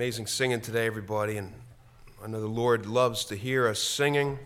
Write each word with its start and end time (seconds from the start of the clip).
amazing 0.00 0.26
singing 0.26 0.62
today, 0.62 0.86
everybody. 0.86 1.36
And 1.36 1.52
I 2.24 2.26
know 2.26 2.40
the 2.40 2.46
Lord 2.46 2.86
loves 2.86 3.26
to 3.26 3.36
hear 3.36 3.68
us 3.68 3.78
singing 3.78 4.38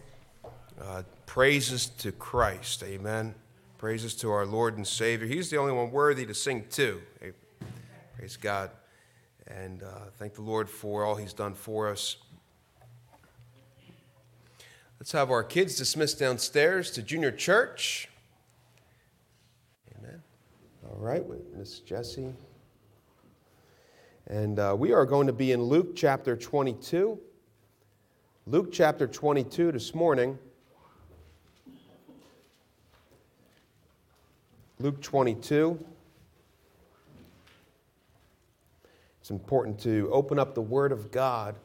uh, 0.82 1.04
praises 1.26 1.86
to 1.86 2.10
Christ. 2.10 2.82
Amen. 2.82 3.36
Praises 3.78 4.16
to 4.16 4.32
our 4.32 4.46
Lord 4.46 4.76
and 4.76 4.84
Savior. 4.84 5.28
He's 5.28 5.50
the 5.50 5.58
only 5.58 5.72
one 5.72 5.92
worthy 5.92 6.26
to 6.26 6.34
sing 6.34 6.64
to. 6.70 7.00
Praise 8.16 8.36
God. 8.36 8.72
And 9.46 9.84
uh, 9.84 10.10
thank 10.18 10.34
the 10.34 10.42
Lord 10.42 10.68
for 10.68 11.04
all 11.04 11.14
He's 11.14 11.32
done 11.32 11.54
for 11.54 11.88
us. 11.88 12.16
Let's 14.98 15.12
have 15.12 15.30
our 15.30 15.44
kids 15.44 15.76
dismissed 15.76 16.18
downstairs 16.18 16.90
to 16.90 17.02
junior 17.02 17.30
church. 17.30 18.08
Amen. 20.00 20.20
All 20.90 20.98
right, 20.98 21.22
Miss 21.56 21.78
Jessie. 21.78 22.32
And 24.26 24.58
uh, 24.58 24.74
we 24.78 24.92
are 24.92 25.04
going 25.04 25.26
to 25.26 25.34
be 25.34 25.52
in 25.52 25.62
Luke 25.62 25.94
chapter 25.94 26.34
22. 26.34 27.18
Luke 28.46 28.72
chapter 28.72 29.06
22 29.06 29.72
this 29.72 29.94
morning. 29.94 30.38
Luke 34.78 35.02
22. 35.02 35.78
It's 39.20 39.30
important 39.30 39.78
to 39.80 40.08
open 40.10 40.38
up 40.38 40.54
the 40.54 40.62
Word 40.62 40.90
of 40.90 41.10
God. 41.10 41.56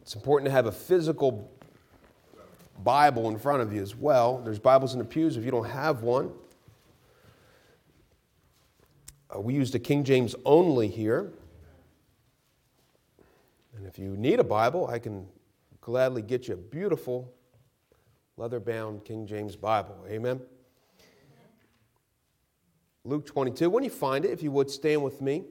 It's 0.00 0.16
important 0.16 0.46
to 0.46 0.52
have 0.52 0.66
a 0.66 0.72
physical 0.72 1.48
Bible 2.82 3.28
in 3.28 3.38
front 3.38 3.62
of 3.62 3.72
you 3.72 3.82
as 3.82 3.94
well. 3.94 4.38
There's 4.38 4.58
Bibles 4.58 4.94
in 4.94 4.98
the 4.98 5.04
pews 5.04 5.36
if 5.36 5.44
you 5.44 5.52
don't 5.52 5.68
have 5.68 6.02
one. 6.02 6.32
Uh, 9.34 9.40
we 9.40 9.54
used 9.54 9.74
a 9.74 9.78
King 9.78 10.04
James 10.04 10.34
only 10.44 10.88
here. 10.88 11.32
And 13.76 13.86
if 13.86 13.98
you 13.98 14.16
need 14.16 14.40
a 14.40 14.44
Bible, 14.44 14.86
I 14.88 14.98
can 14.98 15.26
gladly 15.80 16.22
get 16.22 16.48
you 16.48 16.54
a 16.54 16.56
beautiful 16.56 17.32
leather 18.36 18.60
bound 18.60 19.04
King 19.04 19.26
James 19.26 19.56
Bible. 19.56 19.96
Amen. 20.08 20.40
Luke 23.04 23.26
22. 23.26 23.70
When 23.70 23.82
you 23.82 23.90
find 23.90 24.24
it, 24.24 24.30
if 24.30 24.42
you 24.42 24.50
would 24.52 24.70
stand 24.70 25.02
with 25.02 25.20
me, 25.20 25.44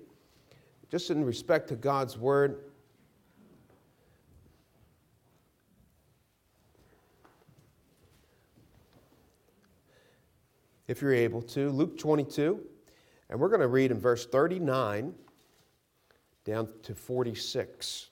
just 0.89 1.09
in 1.09 1.23
respect 1.23 1.67
to 1.69 1.75
God's 1.75 2.17
word. 2.17 2.63
If 10.87 11.01
you're 11.01 11.13
able 11.13 11.41
to, 11.43 11.69
Luke 11.69 11.97
22. 11.97 12.70
And 13.31 13.39
we're 13.39 13.47
going 13.47 13.61
to 13.61 13.67
read 13.69 13.91
in 13.91 13.99
verse 13.99 14.25
39 14.25 15.13
down 16.43 16.67
to 16.83 16.93
46. 16.93 18.09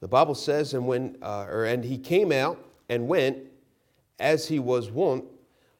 The 0.00 0.08
Bible 0.08 0.34
says, 0.34 0.74
and 0.74 0.84
when 0.84 1.16
uh, 1.22 1.46
or 1.48 1.64
and 1.64 1.84
he 1.84 1.96
came 1.96 2.32
out 2.32 2.58
and 2.88 3.06
went 3.06 3.38
as 4.18 4.48
he 4.48 4.58
was 4.58 4.90
wont. 4.90 5.24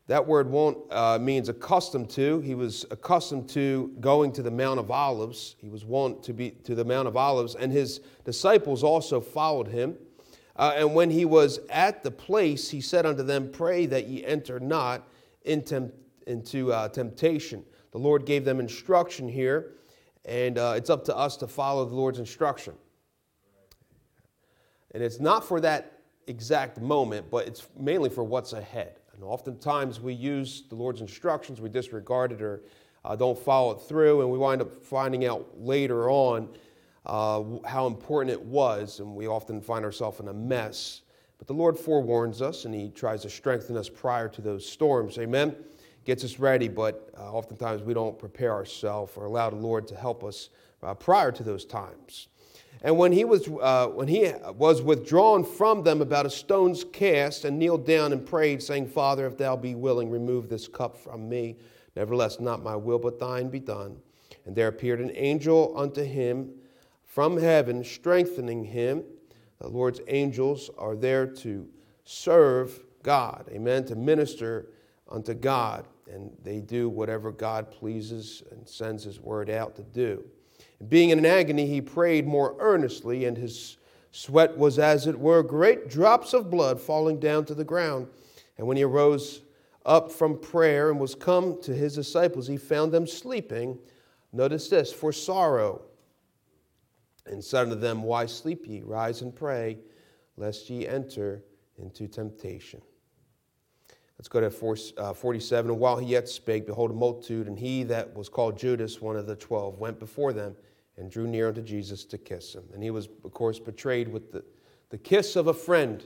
That 0.07 0.27
word 0.27 0.49
wont 0.49 0.79
uh, 0.91 1.19
means 1.21 1.49
accustomed 1.49 2.11
to. 2.11 2.41
He 2.41 2.55
was 2.55 2.87
accustomed 2.93 3.49
to 3.51 3.93
going 3.99 4.31
to 4.33 4.43
the 4.43 4.51
Mount 4.51 4.79
of 4.79 4.93
Olives. 4.93 5.57
He 5.59 5.69
was 5.69 5.85
wont 5.85 6.23
to 6.23 6.33
be 6.33 6.51
to 6.51 6.77
the 6.77 6.85
Mount 6.85 7.09
of 7.09 7.17
Olives, 7.17 7.57
and 7.57 7.73
his 7.73 8.01
disciples 8.25 8.85
also 8.85 9.21
followed 9.21 9.69
him. 9.69 9.97
Uh, 10.55 10.75
and 10.77 10.95
when 10.95 11.11
he 11.11 11.25
was 11.25 11.59
at 11.71 12.05
the 12.05 12.11
place, 12.11 12.71
he 12.71 12.81
said 12.81 13.07
unto 13.07 13.23
them, 13.23 13.51
Pray 13.51 13.87
that 13.87 14.07
ye 14.07 14.25
enter 14.25 14.61
not 14.61 15.09
into, 15.45 15.91
into 16.27 16.73
uh, 16.73 16.89
temptation. 16.89 17.65
The 17.93 17.99
Lord 17.99 18.25
gave 18.25 18.45
them 18.45 18.59
instruction 18.59 19.29
here, 19.29 19.73
and 20.25 20.59
uh, 20.59 20.75
it's 20.77 20.91
up 20.91 21.05
to 21.05 21.17
us 21.17 21.37
to 21.39 21.47
follow 21.47 21.85
the 21.85 21.95
Lord's 21.95 22.19
instruction. 22.19 22.75
And 24.93 25.03
it's 25.03 25.21
not 25.21 25.47
for 25.47 25.61
that 25.61 26.01
exact 26.27 26.81
moment, 26.81 27.31
but 27.31 27.47
it's 27.47 27.67
mainly 27.79 28.09
for 28.09 28.25
what's 28.25 28.55
ahead. 28.55 28.97
And 29.15 29.23
oftentimes 29.23 30.01
we 30.01 30.15
use 30.15 30.65
the 30.69 30.75
Lord's 30.75 31.03
instructions, 31.03 31.61
we 31.61 31.69
disregard 31.69 32.33
it 32.33 32.41
or 32.41 32.63
uh, 33.05 33.15
don't 33.15 33.39
follow 33.39 33.73
it 33.73 33.83
through, 33.83 34.23
and 34.23 34.31
we 34.31 34.39
wind 34.39 34.63
up 34.63 34.83
finding 34.85 35.27
out 35.27 35.47
later 35.59 36.09
on 36.09 36.49
uh, 37.05 37.43
how 37.67 37.87
important 37.87 38.31
it 38.31 38.41
was, 38.41 39.01
and 39.01 39.15
we 39.15 39.27
often 39.27 39.61
find 39.61 39.85
ourselves 39.85 40.21
in 40.21 40.29
a 40.29 40.33
mess. 40.33 41.03
But 41.37 41.47
the 41.47 41.55
Lord 41.55 41.77
forewarns 41.77 42.41
us, 42.41 42.65
and 42.65 42.75
He 42.75 42.89
tries 42.89 43.23
to 43.23 43.31
strengthen 43.31 43.77
us 43.77 43.89
prior 43.89 44.29
to 44.29 44.41
those 44.41 44.67
storms. 44.67 45.19
Amen 45.19 45.57
gets 46.05 46.25
us 46.25 46.39
ready, 46.39 46.69
but 46.69 47.11
uh, 47.19 47.33
oftentimes 47.33 47.83
we 47.83 47.95
don't 47.95 48.19
prepare 48.19 48.53
ourselves 48.53 49.13
or 49.17 49.27
allow 49.27 49.51
the 49.51 49.57
Lord 49.57 49.87
to 49.89 49.97
help 49.97 50.25
us 50.25 50.51
uh, 50.83 50.95
prior 50.95 51.31
to 51.33 51.43
those 51.43 51.65
times. 51.65 52.29
And 52.85 52.99
when 52.99 53.13
he, 53.13 53.25
was, 53.25 53.49
uh, 53.49 53.87
when 53.89 54.09
he 54.09 54.33
was 54.57 54.83
withdrawn 54.83 55.45
from 55.45 55.85
them 55.85 56.03
about 56.03 56.27
a 56.27 56.31
stone's 56.31 56.83
cast 56.83 57.45
and 57.45 57.57
kneeled 57.57 57.87
down 57.87 58.13
and 58.13 58.27
prayed, 58.27 58.61
saying, 58.61 58.89
Father, 58.89 59.27
if 59.27 59.39
thou 59.39 59.55
be 59.55 59.77
willing, 59.77 60.11
remove 60.11 60.49
this 60.49 60.67
cup 60.67 60.97
from 60.97 61.29
me. 61.29 61.57
Nevertheless, 61.95 62.41
not 62.41 62.63
my 62.63 62.75
will, 62.75 62.99
but 62.99 63.21
thine 63.21 63.49
be 63.49 63.61
done. 63.61 63.99
And 64.47 64.57
there 64.57 64.67
appeared 64.67 65.01
an 65.01 65.13
angel 65.15 65.73
unto 65.77 66.03
him 66.03 66.51
from 67.05 67.39
heaven, 67.39 67.85
strengthening 67.85 68.65
him. 68.65 69.05
The 69.61 69.69
Lord's 69.69 70.01
angels 70.09 70.69
are 70.77 70.97
there 70.97 71.27
to 71.27 71.69
serve 72.05 72.81
God, 73.05 73.49
amen, 73.53 73.85
to 73.87 73.95
minister 73.95 74.71
unto 75.09 75.35
God 75.35 75.87
and 76.11 76.31
they 76.43 76.61
do 76.61 76.89
whatever 76.89 77.33
God 77.33 77.71
pleases 77.71 78.43
and 78.51 78.69
sends 78.69 79.05
His 79.05 79.21
word 79.21 79.51
out 79.51 79.77
to 79.77 79.83
do. 79.83 80.25
And 80.81 80.89
being 80.89 81.11
in 81.11 81.19
an 81.19 81.27
agony, 81.27 81.67
he 81.67 81.81
prayed 81.81 82.27
more 82.27 82.57
earnestly, 82.59 83.25
and 83.25 83.37
his 83.37 83.77
sweat 84.11 84.57
was 84.57 84.79
as 84.79 85.07
it 85.07 85.19
were 85.19 85.43
great 85.43 85.89
drops 85.89 86.35
of 86.35 86.51
blood 86.51 86.81
falling 86.81 87.19
down 87.19 87.45
to 87.47 87.55
the 87.55 87.65
ground. 87.65 88.09
And 88.59 88.67
when 88.67 88.77
he 88.77 88.83
arose 88.83 89.43
up 89.87 90.13
from 90.13 90.39
prayer 90.39 90.91
and 90.91 91.01
was 91.01 91.15
come 91.15 91.61
to 91.63 91.75
his 91.75 91.95
disciples, 91.95 92.47
he 92.47 92.57
found 92.57 92.93
them 92.93 93.07
sleeping. 93.07 93.79
Notice 94.33 94.69
this 94.69 94.93
for 94.93 95.13
sorrow. 95.13 95.83
And 97.27 97.43
said 97.43 97.63
unto 97.63 97.77
them, 97.77 98.03
Why 98.03 98.27
sleep 98.27 98.67
ye? 98.67 98.83
Rise 98.83 99.23
and 99.23 99.35
pray, 99.35 99.79
lest 100.37 100.69
ye 100.69 100.89
enter 100.89 101.45
into 101.79 102.09
temptation. 102.09 102.83
Let's 104.23 104.29
go 104.29 104.49
to 104.49 105.03
uh, 105.03 105.13
47. 105.15 105.73
And 105.73 105.81
while 105.81 105.97
he 105.97 106.07
yet 106.07 106.29
spake, 106.29 106.65
behold, 106.65 106.93
a 106.93 106.95
multitude, 106.95 107.49
and 107.49 107.59
he 107.59 107.83
that 107.83 108.15
was 108.15 108.29
called 108.29 108.57
Judas, 108.57 109.01
one 109.01 109.17
of 109.17 109.27
the 109.27 109.35
twelve, 109.35 109.81
went 109.81 109.99
before 109.99 110.33
them 110.33 110.55
and 110.97 111.11
drew 111.11 111.27
near 111.27 111.49
unto 111.49 111.61
Jesus 111.61 112.05
to 112.05 112.19
kiss 112.19 112.55
him. 112.55 112.63
And 112.73 112.85
he 112.85 112.93
was, 112.93 113.09
of 113.25 113.33
course, 113.33 113.59
betrayed 113.59 114.07
with 114.07 114.31
the, 114.31 114.45
the 114.91 114.99
kiss 114.99 115.35
of 115.35 115.49
a 115.49 115.53
friend. 115.53 116.05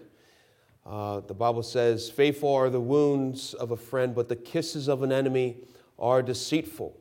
Uh, 0.86 1.20
the 1.20 1.34
Bible 1.34 1.62
says, 1.62 2.08
Faithful 2.08 2.54
are 2.54 2.70
the 2.70 2.80
wounds 2.80 3.52
of 3.52 3.72
a 3.72 3.76
friend, 3.76 4.14
but 4.14 4.30
the 4.30 4.36
kisses 4.36 4.88
of 4.88 5.02
an 5.02 5.12
enemy 5.12 5.58
are 5.98 6.22
deceitful, 6.22 6.96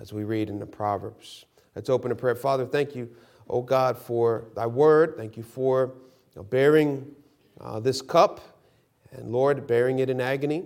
as 0.00 0.14
we 0.14 0.24
read 0.24 0.48
in 0.48 0.58
the 0.58 0.64
Proverbs. 0.64 1.44
Let's 1.76 1.90
open 1.90 2.10
a 2.10 2.14
prayer. 2.14 2.34
Father, 2.34 2.64
thank 2.64 2.96
you, 2.96 3.14
O 3.50 3.60
God, 3.60 3.98
for 3.98 4.46
thy 4.54 4.66
word. 4.66 5.14
Thank 5.14 5.36
you 5.36 5.42
for 5.42 5.92
bearing 6.48 7.14
uh, 7.60 7.80
this 7.80 8.00
cup 8.00 8.40
and 9.12 9.30
Lord, 9.30 9.66
bearing 9.66 9.98
it 9.98 10.10
in 10.10 10.20
agony. 10.20 10.64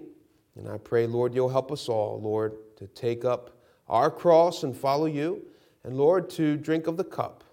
And 0.57 0.69
I 0.69 0.79
pray, 0.79 1.07
Lord, 1.07 1.35
you'll 1.35 1.49
help 1.49 1.73
us 1.73 1.89
all, 1.89 2.21
Lord, 2.21 2.55
to 2.77 2.87
take 2.89 3.25
up 3.25 3.59
our 3.89 4.11
cross 4.11 4.63
and 4.63 4.77
follow 4.77 5.07
you, 5.07 5.43
and 5.85 5.97
Lord, 5.97 6.31
to 6.31 6.57
drink 6.57 6.87
of 6.87 6.97
the 6.97 7.05
cup, 7.05 7.45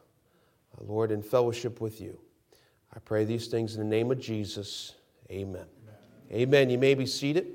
uh, 0.78 0.84
Lord, 0.84 1.12
in 1.12 1.22
fellowship 1.22 1.82
with 1.82 2.00
you. 2.02 2.20
I 2.94 3.00
pray 3.00 3.26
these 3.26 3.48
things 3.48 3.76
in 3.76 3.82
the 3.82 3.88
name 3.88 4.12
of 4.12 4.20
Jesus. 4.20 4.96
Amen. 5.32 5.66
Amen. 6.32 6.42
Amen. 6.42 6.70
You 6.70 6.78
may 6.78 6.96
be 6.96 7.06
seated. 7.06 7.48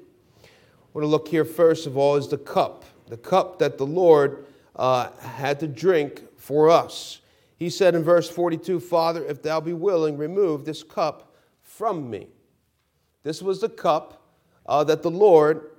I 0.43 0.47
want 0.93 1.05
to 1.05 1.09
look 1.09 1.29
here 1.29 1.45
first 1.45 1.87
of 1.87 1.97
all 1.97 2.17
is 2.17 2.29
the 2.29 2.39
cup, 2.39 2.85
the 3.09 3.17
cup 3.17 3.59
that 3.59 3.79
the 3.79 3.87
Lord 3.87 4.47
uh, 4.77 5.11
had 5.19 5.61
to 5.61 5.69
drink 5.69 6.23
for 6.37 6.71
us. 6.71 7.21
He 7.57 7.71
said 7.71 7.95
in 7.95 8.03
verse 8.05 8.29
42, 8.29 8.81
Father, 8.81 9.25
if 9.25 9.43
thou 9.43 9.61
be 9.61 9.73
willing, 9.73 10.17
remove 10.17 10.65
this 10.65 10.83
cup 10.83 11.35
from 11.63 12.11
me. 12.11 12.29
This 13.25 13.43
was 13.43 13.61
the 13.61 13.69
cup 13.69 14.23
uh, 14.67 14.85
that 14.85 15.03
the 15.03 15.11
Lord 15.11 15.71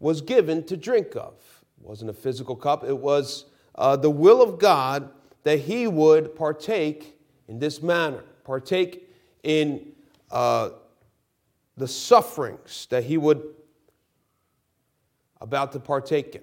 was 0.00 0.20
given 0.20 0.64
to 0.64 0.76
drink 0.76 1.14
of. 1.16 1.34
It 1.80 1.86
wasn't 1.86 2.10
a 2.10 2.14
physical 2.14 2.56
cup, 2.56 2.84
it 2.84 2.96
was 2.96 3.44
uh, 3.74 3.96
the 3.96 4.10
will 4.10 4.40
of 4.40 4.58
God 4.58 5.10
that 5.42 5.58
he 5.60 5.86
would 5.86 6.34
partake 6.34 7.18
in 7.48 7.58
this 7.58 7.82
manner, 7.82 8.22
partake 8.44 9.10
in 9.42 9.92
uh, 10.30 10.70
the 11.76 11.88
sufferings 11.88 12.86
that 12.90 13.04
he 13.04 13.18
would 13.18 13.42
about 15.40 15.72
to 15.72 15.80
partake 15.80 16.34
in. 16.36 16.42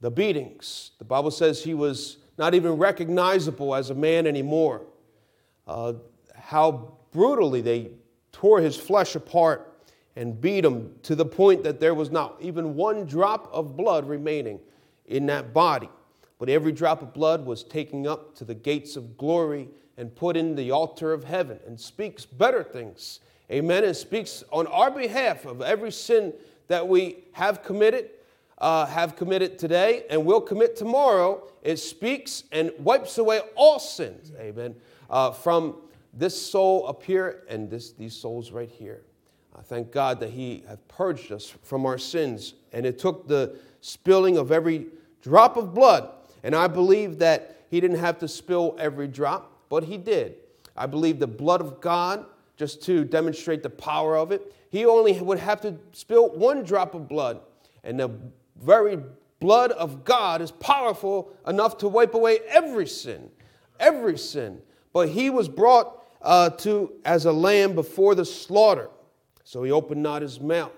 The 0.00 0.10
beatings. 0.10 0.90
The 0.98 1.04
Bible 1.04 1.30
says 1.30 1.62
he 1.62 1.74
was 1.74 2.18
not 2.36 2.54
even 2.54 2.72
recognizable 2.72 3.74
as 3.74 3.90
a 3.90 3.94
man 3.94 4.26
anymore. 4.26 4.82
Uh, 5.66 5.94
how 6.34 6.96
brutally 7.12 7.60
they 7.60 7.90
tore 8.36 8.60
his 8.60 8.76
flesh 8.76 9.14
apart 9.14 9.72
and 10.14 10.38
beat 10.38 10.62
him 10.62 10.94
to 11.02 11.14
the 11.14 11.24
point 11.24 11.64
that 11.64 11.80
there 11.80 11.94
was 11.94 12.10
not 12.10 12.36
even 12.38 12.74
one 12.74 13.06
drop 13.06 13.48
of 13.50 13.78
blood 13.78 14.06
remaining 14.06 14.60
in 15.06 15.24
that 15.24 15.54
body. 15.54 15.88
but 16.38 16.50
every 16.50 16.70
drop 16.70 17.00
of 17.00 17.14
blood 17.14 17.46
was 17.46 17.64
taken 17.64 18.06
up 18.06 18.34
to 18.34 18.44
the 18.44 18.54
gates 18.54 18.94
of 18.94 19.16
glory 19.16 19.70
and 19.96 20.14
put 20.14 20.36
in 20.36 20.54
the 20.54 20.70
altar 20.70 21.14
of 21.14 21.24
heaven 21.24 21.58
and 21.66 21.80
speaks 21.80 22.26
better 22.26 22.62
things. 22.62 23.20
Amen. 23.50 23.84
And 23.84 23.96
speaks 23.96 24.44
on 24.52 24.66
our 24.66 24.90
behalf 24.90 25.46
of 25.46 25.62
every 25.62 25.90
sin 25.90 26.34
that 26.68 26.86
we 26.86 27.24
have 27.32 27.62
committed, 27.62 28.10
uh, 28.58 28.84
have 28.84 29.16
committed 29.16 29.58
today, 29.58 30.04
and 30.10 30.26
will 30.26 30.42
commit 30.42 30.76
tomorrow. 30.76 31.42
It 31.62 31.78
speaks 31.78 32.44
and 32.52 32.70
wipes 32.80 33.16
away 33.16 33.40
all 33.54 33.78
sins. 33.78 34.30
Amen. 34.38 34.74
Uh, 35.08 35.30
from 35.30 35.76
this 36.16 36.40
soul 36.40 36.88
up 36.88 37.02
here 37.02 37.44
and 37.48 37.70
this, 37.70 37.92
these 37.92 38.14
souls 38.14 38.50
right 38.50 38.70
here. 38.70 39.02
I 39.54 39.62
thank 39.62 39.92
God 39.92 40.20
that 40.20 40.30
He 40.30 40.64
hath 40.66 40.86
purged 40.88 41.30
us 41.32 41.54
from 41.62 41.86
our 41.86 41.98
sins, 41.98 42.54
and 42.72 42.84
it 42.84 42.98
took 42.98 43.28
the 43.28 43.56
spilling 43.80 44.36
of 44.36 44.50
every 44.52 44.86
drop 45.22 45.56
of 45.56 45.74
blood. 45.74 46.10
And 46.42 46.54
I 46.54 46.66
believe 46.66 47.18
that 47.18 47.64
He 47.70 47.80
didn't 47.80 47.98
have 47.98 48.18
to 48.18 48.28
spill 48.28 48.76
every 48.78 49.08
drop, 49.08 49.68
but 49.68 49.84
He 49.84 49.96
did. 49.96 50.36
I 50.76 50.86
believe 50.86 51.18
the 51.18 51.26
blood 51.26 51.60
of 51.60 51.80
God, 51.80 52.26
just 52.56 52.82
to 52.84 53.04
demonstrate 53.04 53.62
the 53.62 53.70
power 53.70 54.16
of 54.16 54.30
it, 54.32 54.54
He 54.70 54.84
only 54.84 55.18
would 55.20 55.38
have 55.38 55.60
to 55.62 55.76
spill 55.92 56.28
one 56.30 56.62
drop 56.62 56.94
of 56.94 57.08
blood, 57.08 57.40
and 57.82 57.98
the 57.98 58.10
very 58.62 58.98
blood 59.40 59.72
of 59.72 60.04
God 60.04 60.42
is 60.42 60.50
powerful 60.50 61.34
enough 61.46 61.78
to 61.78 61.88
wipe 61.88 62.14
away 62.14 62.40
every 62.48 62.86
sin, 62.86 63.30
every 63.80 64.18
sin. 64.18 64.60
But 64.92 65.08
He 65.10 65.30
was 65.30 65.48
brought 65.48 65.95
uh, 66.22 66.50
to 66.50 66.92
as 67.04 67.26
a 67.26 67.32
lamb 67.32 67.74
before 67.74 68.14
the 68.14 68.24
slaughter. 68.24 68.88
So 69.44 69.62
he 69.62 69.70
opened 69.70 70.02
not 70.02 70.22
his 70.22 70.40
mouth. 70.40 70.72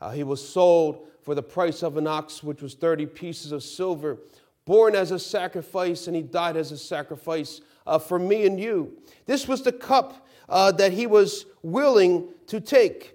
Uh, 0.00 0.10
he 0.10 0.22
was 0.22 0.46
sold 0.46 1.08
for 1.22 1.34
the 1.34 1.42
price 1.42 1.82
of 1.82 1.96
an 1.96 2.06
ox, 2.06 2.42
which 2.42 2.62
was 2.62 2.74
30 2.74 3.06
pieces 3.06 3.52
of 3.52 3.62
silver, 3.62 4.18
born 4.64 4.94
as 4.94 5.10
a 5.10 5.18
sacrifice, 5.18 6.06
and 6.06 6.14
he 6.14 6.22
died 6.22 6.56
as 6.56 6.72
a 6.72 6.78
sacrifice 6.78 7.60
uh, 7.86 7.98
for 7.98 8.18
me 8.18 8.46
and 8.46 8.60
you. 8.60 8.96
This 9.24 9.48
was 9.48 9.62
the 9.62 9.72
cup 9.72 10.26
uh, 10.48 10.72
that 10.72 10.92
he 10.92 11.06
was 11.06 11.46
willing 11.62 12.28
to 12.46 12.60
take. 12.60 13.14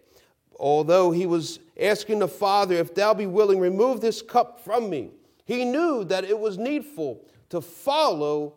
Although 0.59 1.11
he 1.11 1.25
was 1.25 1.59
asking 1.79 2.19
the 2.19 2.27
Father, 2.27 2.75
If 2.75 2.93
thou 2.93 3.13
be 3.13 3.25
willing, 3.25 3.59
remove 3.59 4.01
this 4.01 4.21
cup 4.21 4.63
from 4.63 4.89
me. 4.89 5.11
He 5.45 5.65
knew 5.65 6.03
that 6.05 6.23
it 6.23 6.39
was 6.39 6.57
needful 6.57 7.25
to 7.49 7.61
follow 7.61 8.55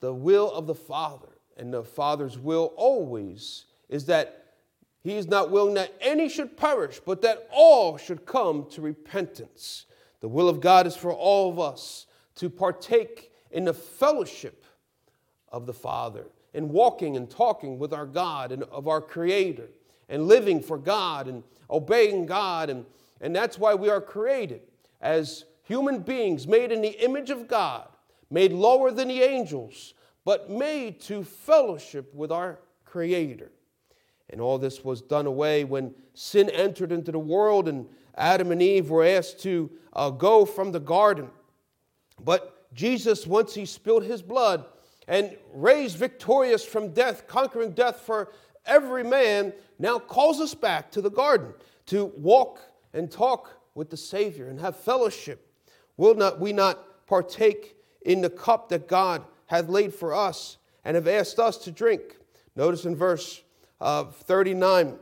the 0.00 0.12
will 0.12 0.50
of 0.52 0.66
the 0.66 0.74
Father. 0.74 1.28
And 1.56 1.72
the 1.72 1.84
Father's 1.84 2.38
will 2.38 2.72
always 2.76 3.66
is 3.88 4.06
that 4.06 4.44
he 5.02 5.16
is 5.16 5.28
not 5.28 5.50
willing 5.50 5.74
that 5.74 5.92
any 6.00 6.28
should 6.28 6.56
perish, 6.56 7.00
but 7.04 7.20
that 7.22 7.46
all 7.52 7.98
should 7.98 8.24
come 8.24 8.66
to 8.70 8.80
repentance. 8.80 9.84
The 10.20 10.28
will 10.28 10.48
of 10.48 10.60
God 10.60 10.86
is 10.86 10.96
for 10.96 11.12
all 11.12 11.50
of 11.50 11.60
us 11.60 12.06
to 12.36 12.48
partake 12.48 13.30
in 13.50 13.66
the 13.66 13.74
fellowship 13.74 14.64
of 15.50 15.66
the 15.66 15.74
Father, 15.74 16.26
in 16.54 16.70
walking 16.70 17.16
and 17.16 17.30
talking 17.30 17.78
with 17.78 17.92
our 17.92 18.06
God 18.06 18.50
and 18.50 18.62
of 18.64 18.88
our 18.88 19.00
Creator, 19.00 19.68
and 20.08 20.26
living 20.26 20.62
for 20.62 20.78
God 20.78 21.28
and 21.28 21.42
obeying 21.70 22.26
God. 22.26 22.70
And, 22.70 22.86
and 23.20 23.36
that's 23.36 23.58
why 23.58 23.74
we 23.74 23.90
are 23.90 24.00
created 24.00 24.62
as 25.00 25.44
human 25.64 26.00
beings 26.00 26.48
made 26.48 26.72
in 26.72 26.80
the 26.80 27.04
image 27.04 27.30
of 27.30 27.46
God, 27.46 27.88
made 28.30 28.52
lower 28.52 28.90
than 28.90 29.08
the 29.08 29.22
angels, 29.22 29.92
but 30.24 30.50
made 30.50 31.00
to 31.00 31.22
fellowship 31.22 32.12
with 32.14 32.32
our 32.32 32.58
Creator. 32.84 33.50
And 34.30 34.40
all 34.40 34.58
this 34.58 34.84
was 34.84 35.02
done 35.02 35.26
away 35.26 35.64
when 35.64 35.94
sin 36.14 36.48
entered 36.50 36.92
into 36.92 37.12
the 37.12 37.18
world 37.18 37.68
and 37.68 37.86
Adam 38.16 38.52
and 38.52 38.62
Eve 38.62 38.90
were 38.90 39.04
asked 39.04 39.40
to 39.40 39.70
uh, 39.92 40.10
go 40.10 40.44
from 40.44 40.72
the 40.72 40.80
garden. 40.80 41.28
But 42.22 42.72
Jesus, 42.72 43.26
once 43.26 43.54
he 43.54 43.66
spilled 43.66 44.04
his 44.04 44.22
blood 44.22 44.64
and 45.08 45.36
raised 45.52 45.96
victorious 45.96 46.64
from 46.64 46.92
death, 46.92 47.26
conquering 47.26 47.72
death 47.72 48.00
for 48.00 48.32
every 48.64 49.04
man, 49.04 49.52
now 49.78 49.98
calls 49.98 50.40
us 50.40 50.54
back 50.54 50.90
to 50.92 51.02
the 51.02 51.10
garden 51.10 51.52
to 51.86 52.06
walk 52.16 52.60
and 52.92 53.10
talk 53.10 53.60
with 53.74 53.90
the 53.90 53.96
Savior 53.96 54.48
and 54.48 54.60
have 54.60 54.76
fellowship. 54.76 55.50
Will 55.96 56.14
not 56.14 56.40
we 56.40 56.52
not 56.52 57.06
partake 57.06 57.76
in 58.02 58.20
the 58.20 58.30
cup 58.30 58.68
that 58.68 58.88
God 58.88 59.24
hath 59.46 59.68
laid 59.68 59.94
for 59.94 60.14
us 60.14 60.58
and 60.84 60.94
have 60.94 61.08
asked 61.08 61.38
us 61.38 61.56
to 61.58 61.70
drink? 61.70 62.16
Notice 62.56 62.84
in 62.84 62.94
verse 62.96 63.42
uh, 63.80 64.04
39, 64.04 64.98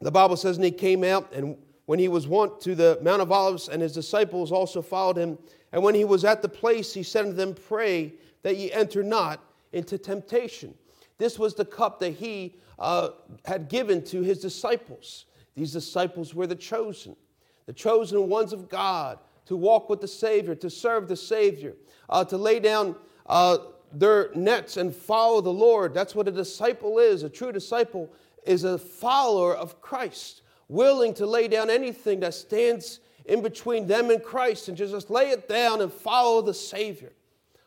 the 0.00 0.10
Bible 0.10 0.36
says, 0.36 0.56
And 0.56 0.64
he 0.64 0.70
came 0.70 1.04
out, 1.04 1.32
and 1.32 1.56
when 1.86 1.98
he 1.98 2.08
was 2.08 2.28
wont 2.28 2.60
to 2.62 2.74
the 2.74 2.98
Mount 3.02 3.22
of 3.22 3.32
Olives, 3.32 3.68
and 3.68 3.80
his 3.80 3.92
disciples 3.92 4.52
also 4.52 4.82
followed 4.82 5.16
him. 5.16 5.38
And 5.72 5.82
when 5.82 5.94
he 5.94 6.04
was 6.04 6.24
at 6.24 6.42
the 6.42 6.48
place, 6.48 6.92
he 6.92 7.02
said 7.02 7.24
unto 7.24 7.36
them, 7.36 7.54
Pray 7.54 8.14
that 8.42 8.56
ye 8.56 8.72
enter 8.72 9.02
not 9.02 9.42
into 9.72 9.98
temptation. 9.98 10.74
This 11.18 11.38
was 11.38 11.54
the 11.54 11.64
cup 11.64 11.98
that 12.00 12.10
he 12.10 12.56
uh, 12.78 13.10
had 13.44 13.68
given 13.68 14.02
to 14.04 14.22
his 14.22 14.38
disciples. 14.38 15.26
These 15.54 15.72
disciples 15.72 16.34
were 16.34 16.46
the 16.46 16.54
chosen, 16.54 17.16
the 17.64 17.72
chosen 17.72 18.28
ones 18.28 18.52
of 18.52 18.68
God 18.68 19.18
to 19.46 19.56
walk 19.56 19.88
with 19.88 20.00
the 20.00 20.08
Savior, 20.08 20.54
to 20.56 20.68
serve 20.68 21.08
the 21.08 21.16
Savior, 21.16 21.74
uh, 22.10 22.24
to 22.24 22.36
lay 22.36 22.60
down 22.60 22.96
uh, 23.26 23.58
their 23.92 24.30
nets 24.34 24.76
and 24.76 24.94
follow 24.94 25.40
the 25.40 25.52
Lord. 25.52 25.94
That's 25.94 26.14
what 26.14 26.28
a 26.28 26.32
disciple 26.32 26.98
is. 26.98 27.22
A 27.22 27.28
true 27.28 27.52
disciple 27.52 28.12
is 28.44 28.64
a 28.64 28.78
follower 28.78 29.54
of 29.54 29.80
Christ, 29.80 30.42
willing 30.68 31.14
to 31.14 31.26
lay 31.26 31.48
down 31.48 31.70
anything 31.70 32.20
that 32.20 32.34
stands 32.34 33.00
in 33.24 33.42
between 33.42 33.86
them 33.86 34.10
and 34.10 34.22
Christ 34.22 34.68
and 34.68 34.76
just 34.76 35.10
lay 35.10 35.30
it 35.30 35.48
down 35.48 35.80
and 35.80 35.92
follow 35.92 36.42
the 36.42 36.54
Savior. 36.54 37.12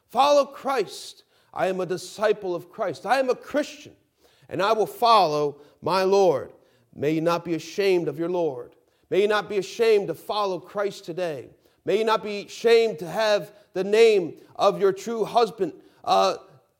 Follow 0.09 0.45
Christ. 0.45 1.23
I 1.53 1.67
am 1.67 1.81
a 1.81 1.85
disciple 1.85 2.55
of 2.55 2.69
Christ. 2.69 3.05
I 3.05 3.19
am 3.19 3.29
a 3.29 3.35
Christian, 3.35 3.93
and 4.47 4.61
I 4.61 4.73
will 4.73 4.87
follow 4.87 5.61
my 5.81 6.03
Lord. 6.03 6.51
May 6.95 7.11
you 7.11 7.21
not 7.21 7.43
be 7.43 7.55
ashamed 7.55 8.07
of 8.07 8.19
your 8.19 8.29
Lord. 8.29 8.75
May 9.09 9.21
you 9.21 9.27
not 9.27 9.49
be 9.49 9.57
ashamed 9.57 10.07
to 10.07 10.13
follow 10.13 10.59
Christ 10.59 11.05
today. 11.05 11.49
May 11.89 11.97
you 11.97 12.03
not 12.03 12.21
be 12.21 12.41
ashamed 12.41 12.99
to 12.99 13.09
have 13.09 13.51
the 13.73 13.83
name 13.83 14.35
of 14.55 14.79
your 14.79 14.93
true 14.93 15.25
husband 15.25 15.73
uh, 16.03 16.35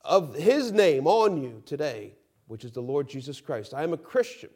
of 0.05 0.35
his 0.35 0.71
name 0.71 1.07
on 1.07 1.41
you 1.41 1.63
today, 1.65 2.13
which 2.45 2.63
is 2.63 2.73
the 2.73 2.83
Lord 2.83 3.09
Jesus 3.09 3.41
Christ. 3.41 3.73
I 3.73 3.81
am 3.81 3.91
a 3.91 3.97
Christian. 3.97 4.51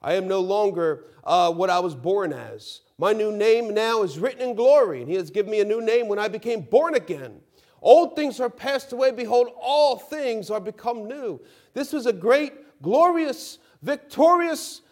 I 0.00 0.14
am 0.14 0.28
no 0.28 0.38
longer 0.38 1.06
uh, 1.24 1.52
what 1.52 1.70
I 1.70 1.80
was 1.80 1.96
born 1.96 2.32
as. 2.32 2.82
My 2.98 3.12
new 3.12 3.32
name 3.32 3.74
now 3.74 4.04
is 4.04 4.16
written 4.16 4.50
in 4.50 4.54
glory, 4.54 5.00
and 5.00 5.10
he 5.10 5.16
has 5.16 5.28
given 5.28 5.50
me 5.50 5.60
a 5.60 5.64
new 5.64 5.80
name 5.80 6.06
when 6.06 6.20
I 6.20 6.28
became 6.28 6.60
born 6.60 6.94
again. 6.94 7.40
Old 7.82 8.14
things 8.14 8.38
are 8.38 8.48
passed 8.48 8.92
away. 8.92 9.10
Behold, 9.10 9.48
all 9.60 9.96
things 9.96 10.50
are 10.50 10.60
become 10.60 11.08
new. 11.08 11.40
This 11.74 11.92
was 11.92 12.06
a 12.06 12.12
great, 12.12 12.80
glorious, 12.80 13.58
victorious 13.82 14.82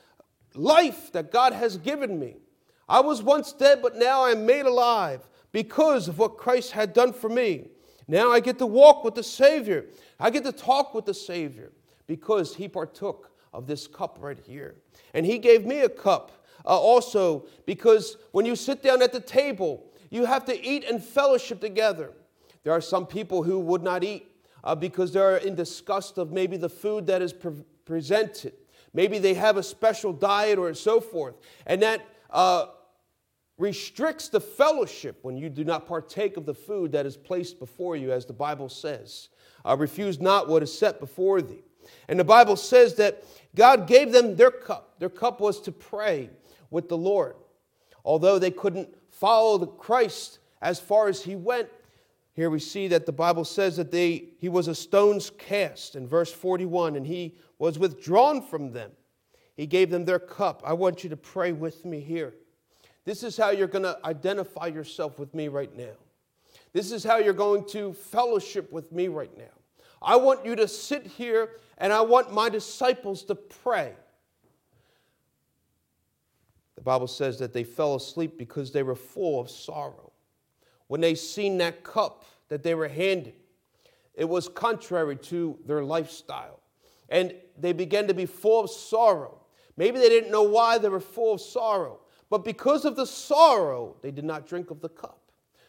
life 0.56 1.12
that 1.12 1.30
God 1.30 1.52
has 1.52 1.76
given 1.76 2.18
me. 2.18 2.38
I 2.88 3.00
was 3.00 3.22
once 3.22 3.52
dead, 3.52 3.80
but 3.82 3.96
now 3.96 4.22
I 4.22 4.30
am 4.30 4.46
made 4.46 4.66
alive 4.66 5.28
because 5.52 6.08
of 6.08 6.18
what 6.18 6.36
Christ 6.36 6.72
had 6.72 6.92
done 6.92 7.12
for 7.12 7.28
me. 7.28 7.68
Now 8.06 8.30
I 8.30 8.40
get 8.40 8.58
to 8.58 8.66
walk 8.66 9.04
with 9.04 9.14
the 9.14 9.22
Savior. 9.22 9.86
I 10.18 10.30
get 10.30 10.44
to 10.44 10.52
talk 10.52 10.94
with 10.94 11.04
the 11.04 11.14
Savior 11.14 11.72
because 12.06 12.54
he 12.54 12.68
partook 12.68 13.30
of 13.52 13.66
this 13.66 13.86
cup 13.86 14.18
right 14.20 14.38
here. 14.38 14.76
And 15.12 15.26
he 15.26 15.38
gave 15.38 15.66
me 15.66 15.80
a 15.80 15.88
cup 15.88 16.46
uh, 16.64 16.78
also 16.78 17.46
because 17.66 18.16
when 18.32 18.46
you 18.46 18.56
sit 18.56 18.82
down 18.82 19.02
at 19.02 19.12
the 19.12 19.20
table, 19.20 19.84
you 20.10 20.24
have 20.24 20.44
to 20.46 20.66
eat 20.66 20.84
and 20.84 21.04
fellowship 21.04 21.60
together. 21.60 22.12
There 22.64 22.72
are 22.72 22.80
some 22.80 23.06
people 23.06 23.42
who 23.42 23.58
would 23.60 23.82
not 23.82 24.02
eat 24.02 24.26
uh, 24.64 24.74
because 24.74 25.12
they're 25.12 25.36
in 25.36 25.54
disgust 25.54 26.18
of 26.18 26.32
maybe 26.32 26.56
the 26.56 26.68
food 26.68 27.06
that 27.06 27.20
is 27.20 27.32
pre- 27.32 27.64
presented. 27.84 28.54
Maybe 28.94 29.18
they 29.18 29.34
have 29.34 29.58
a 29.58 29.62
special 29.62 30.12
diet 30.12 30.58
or 30.58 30.72
so 30.74 31.00
forth. 31.00 31.34
And 31.66 31.82
that 31.82 32.06
uh, 32.30 32.66
restricts 33.58 34.28
the 34.28 34.40
fellowship 34.40 35.18
when 35.22 35.36
you 35.36 35.50
do 35.50 35.64
not 35.64 35.86
partake 35.86 36.36
of 36.36 36.46
the 36.46 36.54
food 36.54 36.92
that 36.92 37.04
is 37.04 37.16
placed 37.16 37.58
before 37.58 37.96
you, 37.96 38.12
as 38.12 38.24
the 38.24 38.32
Bible 38.32 38.68
says. 38.68 39.28
Uh, 39.66 39.76
refuse 39.76 40.20
not 40.20 40.48
what 40.48 40.62
is 40.62 40.76
set 40.76 41.00
before 41.00 41.42
thee. 41.42 41.64
And 42.08 42.18
the 42.18 42.24
Bible 42.24 42.56
says 42.56 42.94
that 42.94 43.24
God 43.54 43.86
gave 43.86 44.12
them 44.12 44.36
their 44.36 44.50
cup. 44.50 44.98
Their 44.98 45.08
cup 45.08 45.40
was 45.40 45.60
to 45.62 45.72
pray 45.72 46.30
with 46.70 46.88
the 46.88 46.96
Lord. 46.96 47.34
Although 48.04 48.38
they 48.38 48.50
couldn't 48.50 48.94
follow 49.10 49.58
the 49.58 49.66
Christ 49.66 50.38
as 50.62 50.78
far 50.78 51.08
as 51.08 51.22
he 51.22 51.34
went, 51.34 51.68
here 52.34 52.50
we 52.50 52.60
see 52.60 52.86
that 52.88 53.04
the 53.04 53.12
Bible 53.12 53.44
says 53.44 53.76
that 53.78 53.90
they, 53.90 54.28
he 54.38 54.48
was 54.48 54.68
a 54.68 54.74
stone's 54.74 55.30
cast 55.30 55.96
in 55.96 56.06
verse 56.06 56.32
41, 56.32 56.94
and 56.94 57.04
he 57.04 57.34
was 57.58 57.80
withdrawn 57.80 58.40
from 58.40 58.70
them. 58.70 58.92
He 59.56 59.66
gave 59.66 59.90
them 59.90 60.04
their 60.04 60.20
cup. 60.20 60.62
I 60.64 60.74
want 60.74 61.02
you 61.02 61.10
to 61.10 61.16
pray 61.16 61.50
with 61.50 61.84
me 61.84 61.98
here. 61.98 62.34
This 63.08 63.22
is 63.22 63.38
how 63.38 63.48
you're 63.48 63.68
going 63.68 63.84
to 63.84 63.98
identify 64.04 64.66
yourself 64.66 65.18
with 65.18 65.34
me 65.34 65.48
right 65.48 65.74
now. 65.74 65.94
This 66.74 66.92
is 66.92 67.02
how 67.02 67.16
you're 67.16 67.32
going 67.32 67.64
to 67.68 67.94
fellowship 67.94 68.70
with 68.70 68.92
me 68.92 69.08
right 69.08 69.34
now. 69.34 69.44
I 70.02 70.16
want 70.16 70.44
you 70.44 70.54
to 70.56 70.68
sit 70.68 71.06
here 71.06 71.52
and 71.78 71.90
I 71.90 72.02
want 72.02 72.34
my 72.34 72.50
disciples 72.50 73.22
to 73.22 73.34
pray. 73.34 73.94
The 76.74 76.82
Bible 76.82 77.06
says 77.06 77.38
that 77.38 77.54
they 77.54 77.64
fell 77.64 77.94
asleep 77.94 78.36
because 78.36 78.72
they 78.72 78.82
were 78.82 78.94
full 78.94 79.40
of 79.40 79.48
sorrow. 79.48 80.12
when 80.88 81.00
they 81.00 81.14
seen 81.14 81.56
that 81.58 81.84
cup 81.84 82.26
that 82.48 82.62
they 82.62 82.74
were 82.74 82.88
handed. 82.88 83.36
It 84.12 84.28
was 84.28 84.50
contrary 84.50 85.16
to 85.16 85.58
their 85.64 85.82
lifestyle. 85.82 86.60
And 87.08 87.34
they 87.58 87.72
began 87.72 88.06
to 88.08 88.12
be 88.12 88.26
full 88.26 88.64
of 88.64 88.70
sorrow. 88.70 89.40
Maybe 89.78 89.98
they 89.98 90.10
didn't 90.10 90.30
know 90.30 90.42
why 90.42 90.76
they 90.76 90.90
were 90.90 91.00
full 91.00 91.32
of 91.32 91.40
sorrow, 91.40 92.00
but 92.30 92.44
because 92.44 92.84
of 92.84 92.96
the 92.96 93.06
sorrow, 93.06 93.96
they 94.02 94.10
did 94.10 94.24
not 94.24 94.46
drink 94.46 94.70
of 94.70 94.80
the 94.80 94.88
cup. 94.88 95.20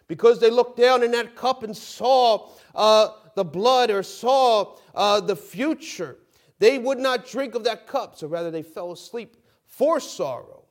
Because 0.08 0.40
they 0.40 0.50
looked 0.50 0.78
down 0.78 1.04
in 1.04 1.12
that 1.12 1.36
cup 1.36 1.64
and 1.64 1.76
saw 1.76 2.50
uh, 2.74 3.10
the 3.36 3.46
blood 3.46 3.92
or 3.92 4.02
saw 4.02 4.76
uh, 4.96 5.20
the 5.22 5.36
future, 5.36 6.18
they 6.58 6.78
would 6.78 6.98
not 6.98 7.28
drink 7.28 7.56
of 7.56 7.64
that 7.66 7.88
cup. 7.88 8.18
So 8.18 8.28
rather, 8.28 8.52
they 8.52 8.64
fell 8.64 8.92
asleep 8.92 9.38
for 9.66 10.00
sorrow. 10.00 10.64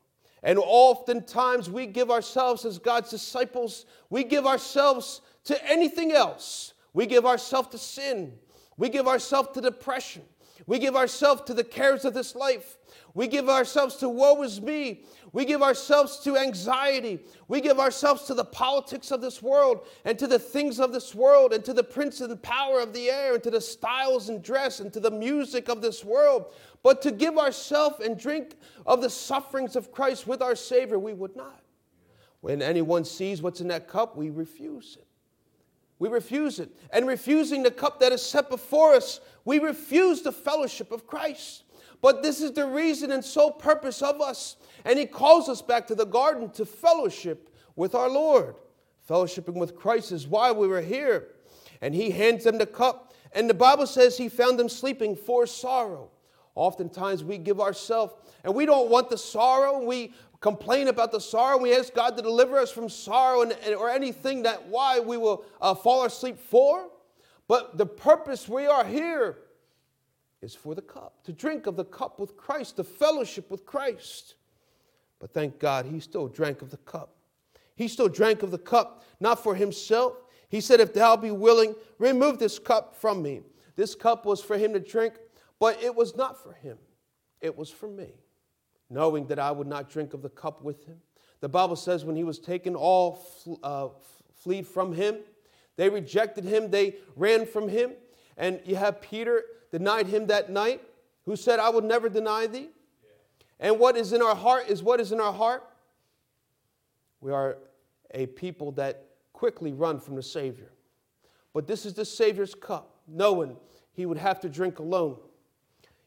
And 0.42 0.58
oftentimes 0.62 1.70
we 1.70 1.86
give 1.86 2.10
ourselves 2.10 2.64
as 2.64 2.78
God's 2.78 3.10
disciples, 3.10 3.86
we 4.10 4.24
give 4.24 4.46
ourselves 4.46 5.20
to 5.44 5.70
anything 5.70 6.12
else. 6.12 6.74
We 6.92 7.06
give 7.06 7.26
ourselves 7.26 7.68
to 7.68 7.78
sin. 7.78 8.34
We 8.76 8.88
give 8.88 9.08
ourselves 9.08 9.50
to 9.54 9.60
depression. 9.60 10.22
We 10.66 10.78
give 10.78 10.96
ourselves 10.96 11.42
to 11.42 11.54
the 11.54 11.64
cares 11.64 12.04
of 12.04 12.14
this 12.14 12.34
life. 12.34 12.77
We 13.18 13.26
give 13.26 13.48
ourselves 13.48 13.96
to 13.96 14.08
woe 14.08 14.40
is 14.44 14.62
me. 14.62 15.02
We 15.32 15.44
give 15.44 15.60
ourselves 15.60 16.20
to 16.20 16.36
anxiety. 16.36 17.18
We 17.48 17.60
give 17.60 17.80
ourselves 17.80 18.22
to 18.26 18.34
the 18.34 18.44
politics 18.44 19.10
of 19.10 19.20
this 19.20 19.42
world 19.42 19.88
and 20.04 20.16
to 20.20 20.28
the 20.28 20.38
things 20.38 20.78
of 20.78 20.92
this 20.92 21.16
world 21.16 21.52
and 21.52 21.64
to 21.64 21.72
the 21.72 21.82
prince 21.82 22.20
and 22.20 22.40
power 22.40 22.78
of 22.78 22.92
the 22.92 23.10
air 23.10 23.34
and 23.34 23.42
to 23.42 23.50
the 23.50 23.60
styles 23.60 24.28
and 24.28 24.40
dress 24.40 24.78
and 24.78 24.92
to 24.92 25.00
the 25.00 25.10
music 25.10 25.68
of 25.68 25.82
this 25.82 26.04
world. 26.04 26.54
But 26.84 27.02
to 27.02 27.10
give 27.10 27.38
ourselves 27.38 27.98
and 27.98 28.16
drink 28.16 28.54
of 28.86 29.02
the 29.02 29.10
sufferings 29.10 29.74
of 29.74 29.90
Christ 29.90 30.28
with 30.28 30.40
our 30.40 30.54
Savior, 30.54 31.00
we 31.00 31.12
would 31.12 31.34
not. 31.34 31.60
When 32.40 32.62
anyone 32.62 33.04
sees 33.04 33.42
what's 33.42 33.60
in 33.60 33.66
that 33.66 33.88
cup, 33.88 34.16
we 34.16 34.30
refuse 34.30 34.96
it. 34.96 35.08
We 35.98 36.08
refuse 36.08 36.60
it. 36.60 36.70
And 36.92 37.04
refusing 37.04 37.64
the 37.64 37.72
cup 37.72 37.98
that 37.98 38.12
is 38.12 38.22
set 38.22 38.48
before 38.48 38.94
us, 38.94 39.18
we 39.44 39.58
refuse 39.58 40.22
the 40.22 40.30
fellowship 40.30 40.92
of 40.92 41.04
Christ. 41.04 41.64
But 42.00 42.22
this 42.22 42.40
is 42.40 42.52
the 42.52 42.66
reason 42.66 43.10
and 43.10 43.24
sole 43.24 43.50
purpose 43.50 44.02
of 44.02 44.20
us. 44.20 44.56
And 44.84 44.98
He 44.98 45.06
calls 45.06 45.48
us 45.48 45.62
back 45.62 45.86
to 45.88 45.94
the 45.94 46.06
garden 46.06 46.50
to 46.50 46.64
fellowship 46.64 47.50
with 47.76 47.94
our 47.94 48.08
Lord. 48.08 48.54
Fellowshipping 49.08 49.54
with 49.54 49.76
Christ 49.76 50.12
is 50.12 50.26
why 50.26 50.52
we 50.52 50.68
were 50.68 50.80
here. 50.80 51.28
And 51.80 51.94
He 51.94 52.10
hands 52.10 52.44
them 52.44 52.58
the 52.58 52.66
cup. 52.66 53.14
And 53.32 53.48
the 53.48 53.54
Bible 53.54 53.86
says 53.86 54.16
He 54.16 54.28
found 54.28 54.58
them 54.58 54.68
sleeping 54.68 55.16
for 55.16 55.46
sorrow. 55.46 56.10
Oftentimes 56.54 57.22
we 57.22 57.38
give 57.38 57.60
ourselves, 57.60 58.14
and 58.42 58.52
we 58.52 58.66
don't 58.66 58.90
want 58.90 59.10
the 59.10 59.18
sorrow. 59.18 59.78
We 59.84 60.12
complain 60.40 60.88
about 60.88 61.12
the 61.12 61.20
sorrow. 61.20 61.56
We 61.56 61.72
ask 61.72 61.94
God 61.94 62.16
to 62.16 62.22
deliver 62.22 62.58
us 62.58 62.72
from 62.72 62.88
sorrow 62.88 63.42
and, 63.42 63.52
or 63.74 63.88
anything 63.88 64.42
that 64.42 64.66
why 64.66 64.98
we 64.98 65.16
will 65.16 65.44
uh, 65.60 65.74
fall 65.74 66.04
asleep 66.04 66.36
for. 66.36 66.88
But 67.46 67.78
the 67.78 67.86
purpose 67.86 68.48
we 68.48 68.66
are 68.66 68.84
here 68.84 69.38
is 70.40 70.54
for 70.54 70.74
the 70.74 70.82
cup, 70.82 71.24
to 71.24 71.32
drink 71.32 71.66
of 71.66 71.76
the 71.76 71.84
cup 71.84 72.20
with 72.20 72.36
Christ, 72.36 72.76
the 72.76 72.84
fellowship 72.84 73.50
with 73.50 73.66
Christ. 73.66 74.34
But 75.18 75.32
thank 75.32 75.58
God, 75.58 75.86
he 75.86 76.00
still 76.00 76.28
drank 76.28 76.62
of 76.62 76.70
the 76.70 76.76
cup. 76.78 77.14
He 77.74 77.88
still 77.88 78.08
drank 78.08 78.42
of 78.42 78.50
the 78.50 78.58
cup, 78.58 79.04
not 79.20 79.42
for 79.42 79.54
himself. 79.54 80.14
He 80.48 80.60
said, 80.60 80.80
If 80.80 80.94
thou 80.94 81.16
be 81.16 81.30
willing, 81.30 81.74
remove 81.98 82.38
this 82.38 82.58
cup 82.58 82.96
from 82.96 83.22
me. 83.22 83.42
This 83.76 83.94
cup 83.94 84.24
was 84.26 84.42
for 84.42 84.56
him 84.56 84.72
to 84.72 84.80
drink, 84.80 85.14
but 85.60 85.82
it 85.82 85.94
was 85.94 86.16
not 86.16 86.42
for 86.42 86.52
him, 86.52 86.78
it 87.40 87.56
was 87.56 87.70
for 87.70 87.88
me, 87.88 88.14
knowing 88.90 89.26
that 89.26 89.38
I 89.38 89.50
would 89.50 89.68
not 89.68 89.90
drink 89.90 90.14
of 90.14 90.22
the 90.22 90.28
cup 90.28 90.62
with 90.62 90.84
him. 90.84 90.96
The 91.40 91.48
Bible 91.48 91.76
says, 91.76 92.04
when 92.04 92.16
he 92.16 92.24
was 92.24 92.40
taken, 92.40 92.74
all 92.74 93.24
uh, 93.62 93.88
fled 94.34 94.66
from 94.66 94.92
him. 94.92 95.18
They 95.76 95.88
rejected 95.88 96.44
him, 96.44 96.70
they 96.70 96.96
ran 97.14 97.46
from 97.46 97.68
him. 97.68 97.92
And 98.36 98.60
you 98.64 98.76
have 98.76 99.00
Peter 99.00 99.44
denied 99.70 100.06
him 100.06 100.26
that 100.26 100.50
night, 100.50 100.80
who 101.24 101.36
said, 101.36 101.60
I 101.60 101.68
will 101.70 101.82
never 101.82 102.08
deny 102.08 102.46
thee. 102.46 102.68
And 103.60 103.78
what 103.78 103.96
is 103.96 104.12
in 104.12 104.22
our 104.22 104.34
heart 104.34 104.68
is 104.68 104.82
what 104.82 105.00
is 105.00 105.12
in 105.12 105.20
our 105.20 105.32
heart. 105.32 105.64
We 107.20 107.32
are 107.32 107.58
a 108.14 108.26
people 108.26 108.72
that 108.72 109.04
quickly 109.32 109.72
run 109.72 110.00
from 110.00 110.16
the 110.16 110.22
Savior. 110.22 110.70
But 111.52 111.66
this 111.66 111.84
is 111.84 111.94
the 111.94 112.04
Savior's 112.04 112.54
cup, 112.54 112.96
knowing 113.06 113.56
he 113.92 114.06
would 114.06 114.18
have 114.18 114.40
to 114.40 114.48
drink 114.48 114.78
alone. 114.78 115.18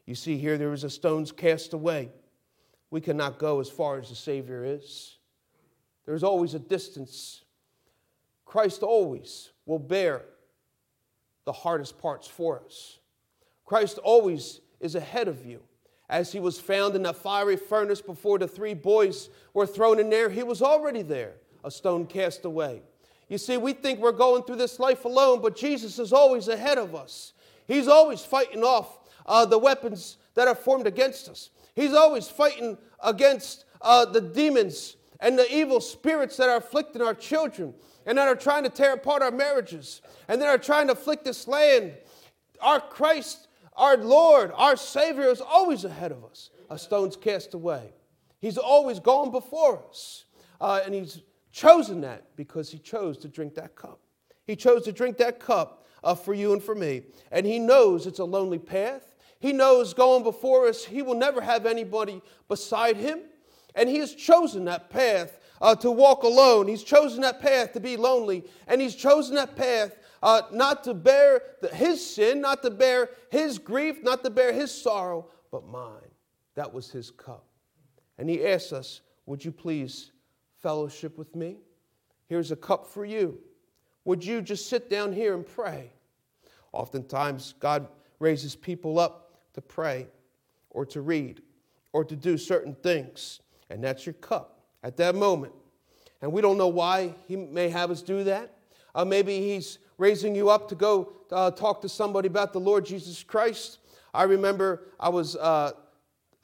You 0.06 0.14
see 0.14 0.36
here, 0.38 0.58
there 0.58 0.72
is 0.72 0.84
a 0.84 0.90
stone's 0.90 1.30
cast 1.30 1.74
away. 1.74 2.10
We 2.90 3.00
cannot 3.00 3.38
go 3.38 3.60
as 3.60 3.68
far 3.68 3.98
as 3.98 4.08
the 4.08 4.14
Savior 4.14 4.64
is. 4.64 5.18
There's 6.04 6.24
always 6.24 6.54
a 6.54 6.58
distance. 6.58 7.44
Christ 8.44 8.82
always 8.82 9.50
will 9.66 9.78
bear 9.78 10.22
the 11.44 11.52
hardest 11.52 11.98
parts 11.98 12.26
for 12.26 12.62
us. 12.64 12.98
Christ 13.64 13.98
always 13.98 14.60
is 14.80 14.94
ahead 14.94 15.28
of 15.28 15.46
you. 15.46 15.62
As 16.08 16.32
he 16.32 16.40
was 16.40 16.60
found 16.60 16.94
in 16.94 17.02
that 17.04 17.16
fiery 17.16 17.56
furnace 17.56 18.02
before 18.02 18.38
the 18.38 18.48
three 18.48 18.74
boys 18.74 19.30
were 19.54 19.66
thrown 19.66 19.98
in 19.98 20.10
there, 20.10 20.28
he 20.28 20.42
was 20.42 20.60
already 20.60 21.02
there, 21.02 21.34
a 21.64 21.70
stone 21.70 22.06
cast 22.06 22.44
away. 22.44 22.82
You 23.28 23.38
see, 23.38 23.56
we 23.56 23.72
think 23.72 23.98
we're 23.98 24.12
going 24.12 24.42
through 24.42 24.56
this 24.56 24.78
life 24.78 25.06
alone, 25.06 25.40
but 25.40 25.56
Jesus 25.56 25.98
is 25.98 26.12
always 26.12 26.48
ahead 26.48 26.76
of 26.76 26.94
us. 26.94 27.32
He's 27.66 27.88
always 27.88 28.20
fighting 28.20 28.62
off 28.62 28.98
uh, 29.24 29.46
the 29.46 29.58
weapons 29.58 30.18
that 30.34 30.48
are 30.48 30.54
formed 30.54 30.86
against 30.86 31.28
us. 31.28 31.48
He's 31.74 31.94
always 31.94 32.28
fighting 32.28 32.76
against 33.02 33.64
uh, 33.80 34.04
the 34.04 34.20
demons 34.20 34.96
and 35.20 35.38
the 35.38 35.50
evil 35.54 35.80
spirits 35.80 36.36
that 36.36 36.50
are 36.50 36.58
afflicting 36.58 37.00
our 37.00 37.14
children 37.14 37.72
and 38.04 38.18
that 38.18 38.28
are 38.28 38.36
trying 38.36 38.64
to 38.64 38.68
tear 38.68 38.94
apart 38.94 39.22
our 39.22 39.30
marriages 39.30 40.02
and 40.28 40.42
that 40.42 40.48
are 40.48 40.58
trying 40.58 40.88
to 40.88 40.92
afflict 40.92 41.24
this 41.24 41.48
land. 41.48 41.94
Our 42.60 42.80
Christ 42.80 43.48
our 43.76 43.96
Lord, 43.96 44.52
our 44.54 44.76
Savior 44.76 45.28
is 45.28 45.40
always 45.40 45.84
ahead 45.84 46.12
of 46.12 46.24
us, 46.24 46.50
a 46.70 46.78
stone's 46.78 47.16
cast 47.16 47.54
away. 47.54 47.92
He's 48.40 48.58
always 48.58 48.98
gone 48.98 49.30
before 49.30 49.82
us. 49.88 50.24
Uh, 50.60 50.80
and 50.84 50.94
He's 50.94 51.22
chosen 51.52 52.00
that 52.02 52.36
because 52.36 52.70
He 52.70 52.78
chose 52.78 53.16
to 53.18 53.28
drink 53.28 53.54
that 53.54 53.74
cup. 53.76 54.00
He 54.44 54.56
chose 54.56 54.84
to 54.84 54.92
drink 54.92 55.16
that 55.18 55.40
cup 55.40 55.86
uh, 56.04 56.14
for 56.14 56.34
you 56.34 56.52
and 56.52 56.62
for 56.62 56.74
me. 56.74 57.02
And 57.30 57.46
He 57.46 57.58
knows 57.58 58.06
it's 58.06 58.18
a 58.18 58.24
lonely 58.24 58.58
path. 58.58 59.14
He 59.38 59.52
knows 59.52 59.94
going 59.94 60.22
before 60.22 60.68
us, 60.68 60.84
He 60.84 61.02
will 61.02 61.14
never 61.14 61.40
have 61.40 61.66
anybody 61.66 62.20
beside 62.48 62.96
Him. 62.96 63.20
And 63.74 63.88
He 63.88 63.98
has 63.98 64.14
chosen 64.14 64.64
that 64.66 64.90
path 64.90 65.38
uh, 65.60 65.74
to 65.76 65.90
walk 65.90 66.24
alone. 66.24 66.68
He's 66.68 66.82
chosen 66.82 67.22
that 67.22 67.40
path 67.40 67.72
to 67.72 67.80
be 67.80 67.96
lonely. 67.96 68.44
And 68.66 68.80
He's 68.80 68.96
chosen 68.96 69.36
that 69.36 69.56
path 69.56 69.96
uh, 70.22 70.42
not 70.52 70.84
to 70.84 70.94
bear 70.94 71.42
the, 71.60 71.68
his 71.68 72.04
sin, 72.14 72.40
not 72.40 72.62
to 72.62 72.70
bear 72.70 73.10
his 73.30 73.58
grief, 73.58 74.02
not 74.02 74.22
to 74.24 74.30
bear 74.30 74.52
his 74.52 74.72
sorrow, 74.72 75.26
but 75.50 75.66
mine. 75.66 76.10
That 76.54 76.72
was 76.72 76.90
his 76.90 77.10
cup. 77.10 77.44
And 78.18 78.28
he 78.28 78.46
asks 78.46 78.72
us, 78.72 79.00
Would 79.26 79.44
you 79.44 79.52
please 79.52 80.12
fellowship 80.60 81.18
with 81.18 81.34
me? 81.34 81.56
Here's 82.28 82.52
a 82.52 82.56
cup 82.56 82.86
for 82.86 83.04
you. 83.04 83.38
Would 84.04 84.24
you 84.24 84.42
just 84.42 84.68
sit 84.68 84.88
down 84.88 85.12
here 85.12 85.34
and 85.34 85.46
pray? 85.46 85.90
Oftentimes, 86.72 87.54
God 87.60 87.88
raises 88.18 88.54
people 88.56 88.98
up 88.98 89.40
to 89.54 89.60
pray 89.60 90.06
or 90.70 90.86
to 90.86 91.00
read 91.00 91.42
or 91.92 92.04
to 92.04 92.16
do 92.16 92.38
certain 92.38 92.74
things, 92.82 93.40
and 93.70 93.82
that's 93.84 94.06
your 94.06 94.14
cup 94.14 94.60
at 94.82 94.96
that 94.96 95.14
moment. 95.14 95.52
And 96.22 96.32
we 96.32 96.40
don't 96.40 96.56
know 96.56 96.68
why 96.68 97.14
He 97.26 97.36
may 97.36 97.68
have 97.68 97.90
us 97.90 98.00
do 98.02 98.24
that. 98.24 98.56
Uh, 98.94 99.04
maybe 99.04 99.38
He's 99.40 99.78
raising 99.98 100.34
you 100.34 100.50
up 100.50 100.68
to 100.68 100.74
go 100.74 101.12
uh, 101.30 101.50
talk 101.50 101.80
to 101.82 101.88
somebody 101.88 102.28
about 102.28 102.52
the 102.52 102.60
Lord 102.60 102.84
Jesus 102.84 103.22
Christ. 103.22 103.78
I 104.14 104.24
remember 104.24 104.88
I 105.00 105.08
was 105.08 105.36
uh, 105.36 105.72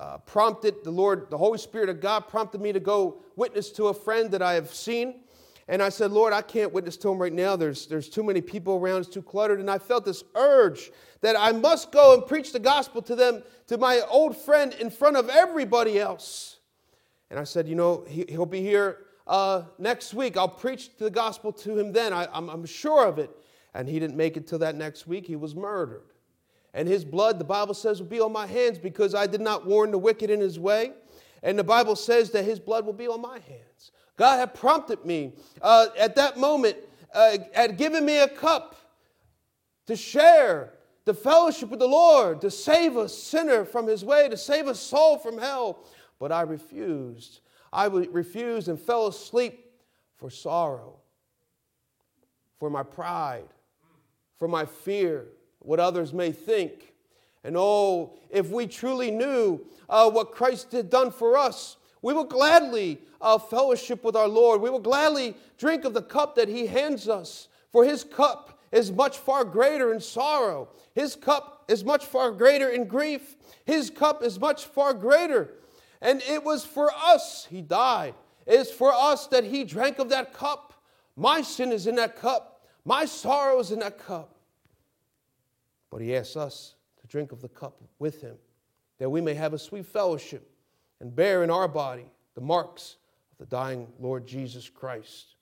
uh, 0.00 0.18
prompted, 0.18 0.84
the 0.84 0.90
Lord, 0.90 1.28
the 1.30 1.38
Holy 1.38 1.58
Spirit 1.58 1.88
of 1.88 2.00
God 2.00 2.28
prompted 2.28 2.60
me 2.60 2.72
to 2.72 2.80
go 2.80 3.22
witness 3.36 3.70
to 3.72 3.88
a 3.88 3.94
friend 3.94 4.30
that 4.30 4.42
I 4.42 4.54
have 4.54 4.72
seen. 4.72 5.20
And 5.70 5.82
I 5.82 5.90
said, 5.90 6.12
Lord, 6.12 6.32
I 6.32 6.40
can't 6.40 6.72
witness 6.72 6.96
to 6.98 7.10
him 7.10 7.18
right 7.18 7.32
now. 7.32 7.54
There's, 7.54 7.86
there's 7.86 8.08
too 8.08 8.22
many 8.22 8.40
people 8.40 8.76
around, 8.76 9.00
it's 9.00 9.08
too 9.08 9.22
cluttered. 9.22 9.60
And 9.60 9.70
I 9.70 9.78
felt 9.78 10.04
this 10.04 10.24
urge 10.34 10.90
that 11.20 11.36
I 11.38 11.52
must 11.52 11.92
go 11.92 12.14
and 12.14 12.26
preach 12.26 12.52
the 12.52 12.58
gospel 12.58 13.02
to 13.02 13.14
them, 13.14 13.42
to 13.66 13.76
my 13.76 14.00
old 14.08 14.34
friend, 14.36 14.72
in 14.74 14.88
front 14.88 15.16
of 15.16 15.28
everybody 15.28 15.98
else. 15.98 16.58
And 17.30 17.38
I 17.38 17.44
said, 17.44 17.68
You 17.68 17.74
know, 17.74 18.04
he, 18.08 18.24
will 18.36 18.46
be 18.46 18.62
here 18.62 18.98
uh, 19.28 19.62
next 19.78 20.14
week. 20.14 20.36
I'll 20.36 20.48
preach 20.48 20.96
the 20.96 21.10
gospel 21.10 21.52
to 21.52 21.78
him 21.78 21.92
then. 21.92 22.12
I, 22.12 22.26
I'm, 22.32 22.48
I'm 22.48 22.66
sure 22.66 23.06
of 23.06 23.18
it. 23.18 23.30
And 23.74 23.88
he 23.88 24.00
didn't 24.00 24.16
make 24.16 24.36
it 24.36 24.46
till 24.46 24.58
that 24.60 24.74
next 24.74 25.06
week. 25.06 25.26
He 25.26 25.36
was 25.36 25.54
murdered. 25.54 26.10
And 26.74 26.88
his 26.88 27.04
blood, 27.04 27.38
the 27.38 27.44
Bible 27.44 27.74
says, 27.74 28.00
will 28.00 28.08
be 28.08 28.20
on 28.20 28.32
my 28.32 28.46
hands 28.46 28.78
because 28.78 29.14
I 29.14 29.26
did 29.26 29.40
not 29.40 29.66
warn 29.66 29.90
the 29.90 29.98
wicked 29.98 30.30
in 30.30 30.40
his 30.40 30.58
way. 30.58 30.92
And 31.42 31.58
the 31.58 31.64
Bible 31.64 31.96
says 31.96 32.30
that 32.32 32.44
his 32.44 32.58
blood 32.58 32.84
will 32.84 32.92
be 32.92 33.06
on 33.06 33.20
my 33.20 33.38
hands. 33.38 33.92
God 34.16 34.38
had 34.38 34.54
prompted 34.54 35.04
me 35.04 35.34
uh, 35.62 35.86
at 35.98 36.16
that 36.16 36.38
moment, 36.38 36.76
uh, 37.14 37.38
had 37.54 37.76
given 37.76 38.04
me 38.04 38.18
a 38.18 38.28
cup 38.28 38.74
to 39.86 39.94
share 39.94 40.74
the 41.04 41.14
fellowship 41.14 41.70
with 41.70 41.78
the 41.78 41.88
Lord, 41.88 42.40
to 42.42 42.50
save 42.50 42.96
a 42.96 43.08
sinner 43.08 43.64
from 43.64 43.86
his 43.86 44.04
way, 44.04 44.28
to 44.28 44.36
save 44.36 44.66
a 44.66 44.74
soul 44.74 45.18
from 45.18 45.38
hell. 45.38 45.84
But 46.18 46.32
I 46.32 46.42
refused. 46.42 47.40
I 47.72 47.86
refused 47.86 48.68
and 48.68 48.78
fell 48.80 49.06
asleep 49.06 49.72
for 50.16 50.30
sorrow. 50.30 50.96
for 52.58 52.70
my 52.70 52.82
pride, 52.82 53.48
for 54.36 54.48
my 54.48 54.64
fear, 54.64 55.26
what 55.60 55.80
others 55.80 56.12
may 56.12 56.32
think. 56.32 56.92
And 57.44 57.56
oh, 57.56 58.14
if 58.30 58.50
we 58.50 58.66
truly 58.66 59.10
knew 59.10 59.60
uh, 59.88 60.10
what 60.10 60.32
Christ 60.32 60.72
had 60.72 60.90
done 60.90 61.10
for 61.10 61.36
us, 61.38 61.76
we 62.02 62.12
will 62.12 62.24
gladly 62.24 62.98
uh, 63.20 63.38
fellowship 63.38 64.04
with 64.04 64.16
our 64.16 64.28
Lord. 64.28 64.60
We 64.60 64.70
will 64.70 64.80
gladly 64.80 65.34
drink 65.56 65.84
of 65.84 65.94
the 65.94 66.02
cup 66.02 66.34
that 66.36 66.48
He 66.48 66.66
hands 66.66 67.08
us, 67.08 67.48
for 67.70 67.84
His 67.84 68.04
cup 68.04 68.60
is 68.70 68.92
much 68.92 69.18
far 69.18 69.44
greater 69.44 69.92
in 69.94 70.00
sorrow. 70.00 70.68
His 70.94 71.16
cup 71.16 71.64
is 71.68 71.84
much 71.84 72.04
far 72.04 72.30
greater 72.32 72.68
in 72.68 72.86
grief. 72.86 73.36
His 73.64 73.88
cup 73.88 74.22
is 74.22 74.38
much 74.38 74.64
far 74.64 74.94
greater. 74.94 75.50
And 76.00 76.22
it 76.22 76.44
was 76.44 76.64
for 76.64 76.90
us 76.94 77.46
He 77.50 77.62
died. 77.62 78.14
It 78.46 78.54
is 78.54 78.70
for 78.70 78.92
us 78.92 79.26
that 79.28 79.44
He 79.44 79.64
drank 79.64 79.98
of 79.98 80.08
that 80.10 80.32
cup. 80.32 80.74
My 81.16 81.42
sin 81.42 81.72
is 81.72 81.86
in 81.86 81.96
that 81.96 82.16
cup. 82.16 82.66
My 82.84 83.04
sorrow 83.04 83.58
is 83.58 83.72
in 83.72 83.80
that 83.80 83.98
cup. 83.98 84.36
But 85.90 86.00
He 86.00 86.14
asks 86.16 86.36
us 86.36 86.74
to 87.00 87.06
drink 87.06 87.32
of 87.32 87.42
the 87.42 87.48
cup 87.48 87.80
with 87.98 88.20
Him, 88.20 88.36
that 88.98 89.10
we 89.10 89.20
may 89.20 89.34
have 89.34 89.52
a 89.52 89.58
sweet 89.58 89.86
fellowship 89.86 90.50
and 91.00 91.14
bear 91.14 91.42
in 91.42 91.50
our 91.50 91.68
body 91.68 92.10
the 92.34 92.40
marks 92.40 92.96
of 93.32 93.38
the 93.38 93.46
dying 93.46 93.88
Lord 93.98 94.26
Jesus 94.26 94.68
Christ. 94.68 95.34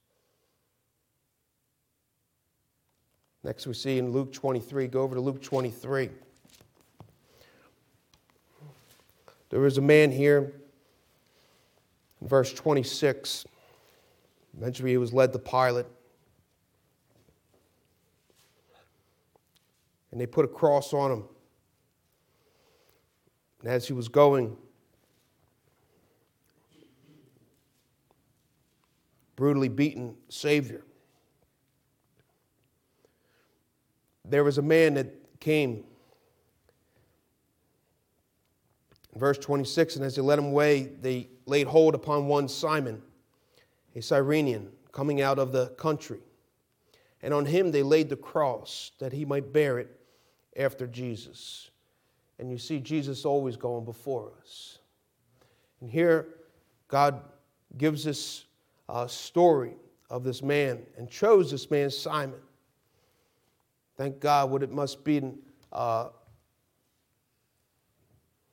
Next, 3.44 3.66
we 3.66 3.74
see 3.74 3.98
in 3.98 4.10
Luke 4.10 4.32
23. 4.32 4.88
Go 4.88 5.02
over 5.02 5.14
to 5.14 5.20
Luke 5.20 5.40
23. 5.40 6.10
There 9.50 9.60
was 9.60 9.78
a 9.78 9.82
man 9.82 10.10
here 10.10 10.52
in 12.20 12.28
verse 12.28 12.52
26. 12.52 13.44
Eventually, 14.56 14.90
he 14.90 14.96
was 14.96 15.12
led 15.12 15.32
to 15.32 15.38
Pilate. 15.38 15.86
And 20.10 20.20
they 20.20 20.26
put 20.26 20.44
a 20.44 20.48
cross 20.48 20.92
on 20.92 21.12
him. 21.12 21.24
And 23.60 23.70
as 23.70 23.86
he 23.86 23.92
was 23.92 24.08
going, 24.08 24.56
brutally 29.36 29.68
beaten 29.68 30.16
Savior. 30.28 30.82
There 34.24 34.42
was 34.42 34.58
a 34.58 34.62
man 34.62 34.94
that 34.94 35.38
came. 35.38 35.84
Verse 39.16 39.38
26 39.38 39.96
And 39.96 40.04
as 40.04 40.14
they 40.14 40.22
led 40.22 40.38
him 40.38 40.46
away, 40.46 40.90
they 41.00 41.28
laid 41.46 41.66
hold 41.66 41.94
upon 41.94 42.26
one 42.26 42.48
Simon, 42.48 43.02
a 43.94 44.02
Cyrenian, 44.02 44.70
coming 44.92 45.22
out 45.22 45.38
of 45.38 45.52
the 45.52 45.68
country. 45.70 46.20
And 47.22 47.32
on 47.32 47.46
him 47.46 47.70
they 47.70 47.82
laid 47.82 48.08
the 48.08 48.16
cross 48.16 48.92
that 48.98 49.12
he 49.12 49.24
might 49.24 49.52
bear 49.52 49.78
it 49.78 49.98
after 50.56 50.86
Jesus. 50.86 51.70
And 52.38 52.50
you 52.50 52.58
see 52.58 52.78
Jesus 52.78 53.24
always 53.24 53.56
going 53.56 53.84
before 53.84 54.32
us. 54.40 54.78
And 55.80 55.90
here, 55.90 56.28
God 56.88 57.20
gives 57.76 58.06
us 58.06 58.44
a 58.88 59.08
story 59.08 59.74
of 60.10 60.22
this 60.24 60.42
man 60.42 60.82
and 60.96 61.10
chose 61.10 61.50
this 61.50 61.70
man, 61.70 61.90
Simon. 61.90 62.40
Thank 63.96 64.20
God, 64.20 64.50
what 64.50 64.62
it 64.62 64.70
must 64.70 65.02
be 65.04 65.22
uh, 65.72 66.08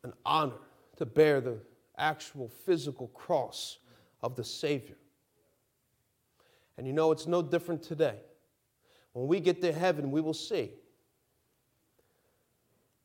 an 0.03 0.13
honor 0.25 0.59
to 0.97 1.05
bear 1.05 1.41
the 1.41 1.57
actual 1.97 2.49
physical 2.65 3.07
cross 3.09 3.77
of 4.21 4.35
the 4.35 4.43
Savior. 4.43 4.95
And 6.77 6.87
you 6.87 6.93
know, 6.93 7.11
it's 7.11 7.27
no 7.27 7.41
different 7.41 7.83
today. 7.83 8.17
When 9.13 9.27
we 9.27 9.39
get 9.39 9.61
to 9.61 9.71
heaven, 9.71 10.11
we 10.11 10.21
will 10.21 10.33
see 10.33 10.71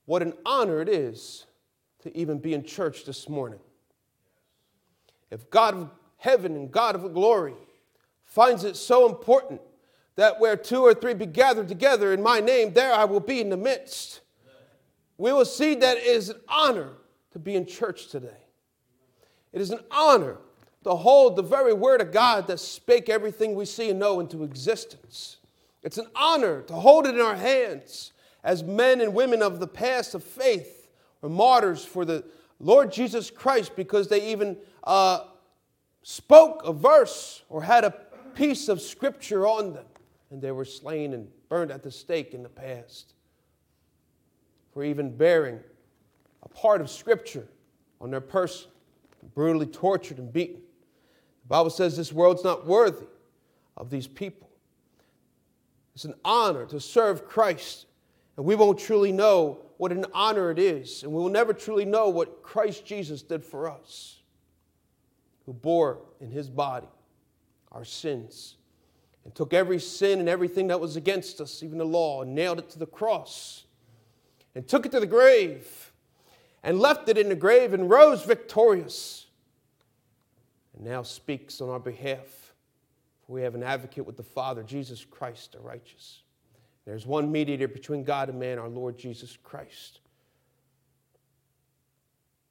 what 0.06 0.22
an 0.22 0.32
honor 0.46 0.80
it 0.80 0.88
is 0.88 1.44
to 2.00 2.16
even 2.16 2.38
be 2.38 2.54
in 2.54 2.64
church 2.64 3.04
this 3.04 3.28
morning. 3.28 3.58
If 5.30 5.50
God 5.50 5.74
of 5.74 5.90
heaven 6.16 6.56
and 6.56 6.72
God 6.72 6.94
of 6.94 7.12
glory 7.12 7.54
finds 8.24 8.64
it 8.64 8.76
so 8.76 9.06
important 9.08 9.60
that 10.16 10.40
where 10.40 10.56
two 10.56 10.80
or 10.80 10.94
three 10.94 11.14
be 11.14 11.26
gathered 11.26 11.68
together 11.68 12.12
in 12.12 12.22
my 12.22 12.40
name, 12.40 12.72
there 12.72 12.92
I 12.92 13.04
will 13.04 13.20
be 13.20 13.40
in 13.40 13.50
the 13.50 13.56
midst. 13.56 14.20
We 15.18 15.32
will 15.32 15.44
see 15.44 15.74
that 15.74 15.96
it 15.98 16.06
is 16.06 16.30
an 16.30 16.40
honor 16.48 16.92
to 17.32 17.38
be 17.40 17.56
in 17.56 17.66
church 17.66 18.08
today. 18.08 18.46
It 19.52 19.60
is 19.60 19.70
an 19.70 19.80
honor 19.90 20.38
to 20.84 20.90
hold 20.90 21.34
the 21.34 21.42
very 21.42 21.74
word 21.74 22.00
of 22.00 22.12
God 22.12 22.46
that 22.46 22.60
spake 22.60 23.08
everything 23.08 23.54
we 23.54 23.64
see 23.64 23.90
and 23.90 23.98
know 23.98 24.20
into 24.20 24.44
existence. 24.44 25.38
It's 25.82 25.98
an 25.98 26.06
honor 26.14 26.62
to 26.62 26.72
hold 26.74 27.06
it 27.06 27.16
in 27.16 27.20
our 27.20 27.34
hands 27.34 28.12
as 28.44 28.62
men 28.62 29.00
and 29.00 29.12
women 29.12 29.42
of 29.42 29.58
the 29.58 29.66
past 29.66 30.14
of 30.14 30.22
faith 30.22 30.88
or 31.20 31.28
martyrs 31.28 31.84
for 31.84 32.04
the 32.04 32.24
Lord 32.60 32.92
Jesus 32.92 33.30
Christ 33.30 33.74
because 33.74 34.08
they 34.08 34.30
even 34.30 34.56
uh, 34.84 35.24
spoke 36.02 36.62
a 36.64 36.72
verse 36.72 37.42
or 37.48 37.62
had 37.62 37.84
a 37.84 37.90
piece 38.34 38.68
of 38.68 38.80
scripture 38.80 39.46
on 39.46 39.72
them, 39.72 39.84
and 40.30 40.40
they 40.40 40.52
were 40.52 40.64
slain 40.64 41.12
and 41.12 41.28
burned 41.48 41.72
at 41.72 41.82
the 41.82 41.90
stake 41.90 42.34
in 42.34 42.42
the 42.44 42.48
past 42.48 43.14
for 44.78 44.84
even 44.84 45.10
bearing 45.10 45.58
a 46.44 46.48
part 46.50 46.80
of 46.80 46.88
scripture 46.88 47.48
on 48.00 48.12
their 48.12 48.20
person, 48.20 48.70
brutally 49.34 49.66
tortured 49.66 50.18
and 50.18 50.32
beaten. 50.32 50.60
The 51.42 51.48
Bible 51.48 51.70
says 51.70 51.96
this 51.96 52.12
world's 52.12 52.44
not 52.44 52.64
worthy 52.64 53.08
of 53.76 53.90
these 53.90 54.06
people. 54.06 54.48
It's 55.96 56.04
an 56.04 56.14
honor 56.24 56.64
to 56.66 56.78
serve 56.78 57.26
Christ 57.26 57.86
and 58.36 58.46
we 58.46 58.54
won't 58.54 58.78
truly 58.78 59.10
know 59.10 59.58
what 59.78 59.90
an 59.90 60.06
honor 60.14 60.52
it 60.52 60.60
is, 60.60 61.02
and 61.02 61.10
we 61.10 61.20
will 61.20 61.28
never 61.28 61.52
truly 61.52 61.84
know 61.84 62.08
what 62.08 62.44
Christ 62.44 62.86
Jesus 62.86 63.20
did 63.20 63.44
for 63.44 63.68
us, 63.68 64.20
who 65.44 65.52
bore 65.52 65.98
in 66.20 66.30
his 66.30 66.48
body 66.48 66.86
our 67.72 67.84
sins 67.84 68.54
and 69.24 69.34
took 69.34 69.52
every 69.52 69.80
sin 69.80 70.20
and 70.20 70.28
everything 70.28 70.68
that 70.68 70.78
was 70.78 70.94
against 70.94 71.40
us, 71.40 71.64
even 71.64 71.78
the 71.78 71.84
law, 71.84 72.22
and 72.22 72.32
nailed 72.32 72.60
it 72.60 72.70
to 72.70 72.78
the 72.78 72.86
cross 72.86 73.64
and 74.58 74.66
took 74.66 74.84
it 74.84 74.90
to 74.90 74.98
the 74.98 75.06
grave 75.06 75.92
and 76.64 76.80
left 76.80 77.08
it 77.08 77.16
in 77.16 77.28
the 77.28 77.36
grave 77.36 77.74
and 77.74 77.88
rose 77.88 78.24
victorious 78.24 79.26
and 80.74 80.84
now 80.84 81.00
speaks 81.00 81.60
on 81.60 81.68
our 81.68 81.78
behalf. 81.78 82.54
We 83.28 83.42
have 83.42 83.54
an 83.54 83.62
advocate 83.62 84.04
with 84.04 84.16
the 84.16 84.24
Father, 84.24 84.64
Jesus 84.64 85.04
Christ, 85.04 85.52
the 85.52 85.60
righteous. 85.60 86.22
There's 86.86 87.06
one 87.06 87.30
mediator 87.30 87.68
between 87.68 88.02
God 88.02 88.30
and 88.30 88.40
man, 88.40 88.58
our 88.58 88.68
Lord 88.68 88.98
Jesus 88.98 89.38
Christ. 89.44 90.00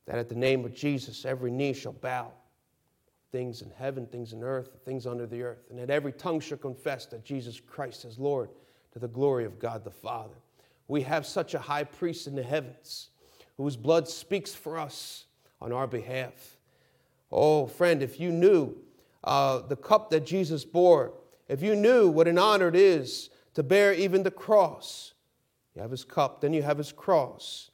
That 0.06 0.18
at 0.18 0.30
the 0.30 0.36
name 0.36 0.64
of 0.64 0.74
Jesus, 0.74 1.26
every 1.26 1.52
knee 1.52 1.74
shall 1.74 1.92
bow, 1.92 2.32
things 3.34 3.62
in 3.62 3.70
heaven, 3.72 4.06
things 4.06 4.32
in 4.32 4.44
earth, 4.44 4.70
things 4.86 5.06
under 5.06 5.28
the 5.28 5.44
earth, 5.44 5.66
and 5.70 5.78
that 5.78 5.90
every 5.90 6.14
tongue 6.14 6.40
shall 6.40 6.58
confess 6.58 7.06
that 7.08 7.26
Jesus 7.26 7.60
Christ 7.60 8.06
is 8.06 8.18
Lord 8.18 8.50
to 8.94 9.00
the 9.00 9.10
glory 9.10 9.44
of 9.44 9.60
God 9.60 9.84
the 9.84 9.92
Father. 9.92 10.38
We 10.88 11.02
have 11.02 11.26
such 11.26 11.54
a 11.54 11.60
high 11.60 11.84
priest 11.84 12.28
in 12.28 12.36
the 12.36 12.44
heavens 12.44 13.10
whose 13.58 13.76
blood 13.76 14.08
speaks 14.08 14.54
for 14.54 14.78
us 14.78 15.26
on 15.60 15.72
our 15.72 15.88
behalf. 15.88 16.58
Oh, 17.32 17.68
friend, 17.68 18.02
if 18.02 18.20
you 18.20 18.32
knew 18.32 18.78
uh, 19.24 19.60
the 19.60 19.76
cup 19.76 20.10
that 20.12 20.26
Jesus 20.26 20.64
bore, 20.64 21.14
if 21.48 21.62
you 21.62 21.76
knew 21.76 22.10
what 22.10 22.28
an 22.28 22.38
honor 22.38 22.68
it 22.68 22.76
is 22.76 23.30
to 23.58 23.64
bear 23.64 23.92
even 23.92 24.22
the 24.22 24.30
cross. 24.30 25.14
You 25.76 25.82
have 25.82 25.90
his 25.90 26.04
cup, 26.04 26.42
then 26.42 26.54
you 26.54 26.62
have 26.62 26.78
his 26.78 26.92
cross, 26.92 27.72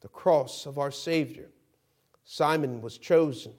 the 0.00 0.08
cross 0.08 0.66
of 0.66 0.76
our 0.76 0.90
Savior. 0.90 1.50
Simon 2.24 2.80
was 2.80 2.98
chosen. 2.98 3.52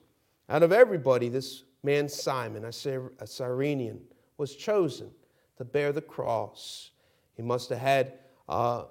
Out 0.50 0.62
of 0.62 0.70
everybody, 0.70 1.30
this 1.30 1.64
man 1.82 2.10
Simon, 2.10 2.66
I 2.66 2.70
say 2.72 2.98
a 3.18 3.26
Cyrenian, 3.26 4.00
was 4.36 4.54
chosen 4.54 5.10
to 5.56 5.64
bear 5.64 5.92
the 5.92 6.02
cross. 6.02 6.90
He 7.36 7.42
must 7.42 7.70
have 7.70 7.78
had 7.78 8.18
uh, 8.48 8.84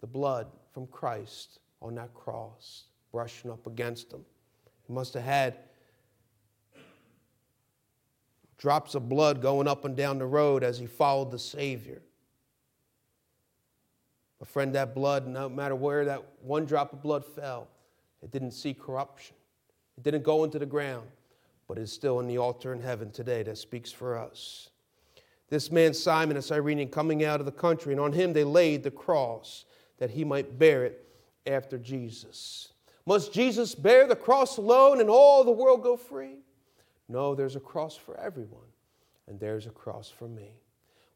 the 0.00 0.06
blood 0.06 0.46
from 0.72 0.86
Christ 0.86 1.58
on 1.80 1.94
that 1.96 2.12
cross 2.14 2.84
brushing 3.10 3.50
up 3.50 3.66
against 3.66 4.12
him. 4.12 4.24
He 4.86 4.92
must 4.92 5.14
have 5.14 5.22
had 5.22 5.56
drops 8.58 8.94
of 8.94 9.08
blood 9.08 9.42
going 9.42 9.68
up 9.68 9.84
and 9.84 9.96
down 9.96 10.18
the 10.18 10.26
road 10.26 10.64
as 10.64 10.78
he 10.78 10.86
followed 10.86 11.30
the 11.30 11.38
Savior. 11.38 12.00
But, 14.38 14.48
friend, 14.48 14.74
that 14.74 14.94
blood, 14.94 15.26
no 15.28 15.48
matter 15.48 15.76
where 15.76 16.04
that 16.06 16.22
one 16.40 16.64
drop 16.64 16.92
of 16.92 17.02
blood 17.02 17.24
fell, 17.24 17.68
it 18.22 18.30
didn't 18.32 18.52
see 18.52 18.74
corruption. 18.74 19.36
It 19.96 20.02
didn't 20.02 20.24
go 20.24 20.42
into 20.42 20.58
the 20.58 20.66
ground, 20.66 21.06
but 21.68 21.78
it's 21.78 21.92
still 21.92 22.18
in 22.18 22.26
the 22.26 22.38
altar 22.38 22.72
in 22.72 22.80
heaven 22.80 23.10
today 23.10 23.42
that 23.44 23.58
speaks 23.58 23.92
for 23.92 24.18
us. 24.18 24.70
This 25.52 25.70
man, 25.70 25.92
Simon, 25.92 26.38
a 26.38 26.40
Cyrenian, 26.40 26.88
coming 26.88 27.26
out 27.26 27.38
of 27.38 27.44
the 27.44 27.52
country, 27.52 27.92
and 27.92 28.00
on 28.00 28.10
him 28.10 28.32
they 28.32 28.42
laid 28.42 28.82
the 28.82 28.90
cross 28.90 29.66
that 29.98 30.08
he 30.08 30.24
might 30.24 30.58
bear 30.58 30.86
it 30.86 31.06
after 31.46 31.76
Jesus. 31.76 32.72
Must 33.04 33.34
Jesus 33.34 33.74
bear 33.74 34.06
the 34.06 34.16
cross 34.16 34.56
alone 34.56 34.98
and 34.98 35.10
all 35.10 35.44
the 35.44 35.50
world 35.50 35.82
go 35.82 35.94
free? 35.98 36.36
No, 37.06 37.34
there's 37.34 37.54
a 37.54 37.60
cross 37.60 37.94
for 37.94 38.18
everyone. 38.18 38.64
and 39.28 39.38
there's 39.38 39.66
a 39.66 39.70
cross 39.70 40.08
for 40.08 40.26
me. 40.26 40.54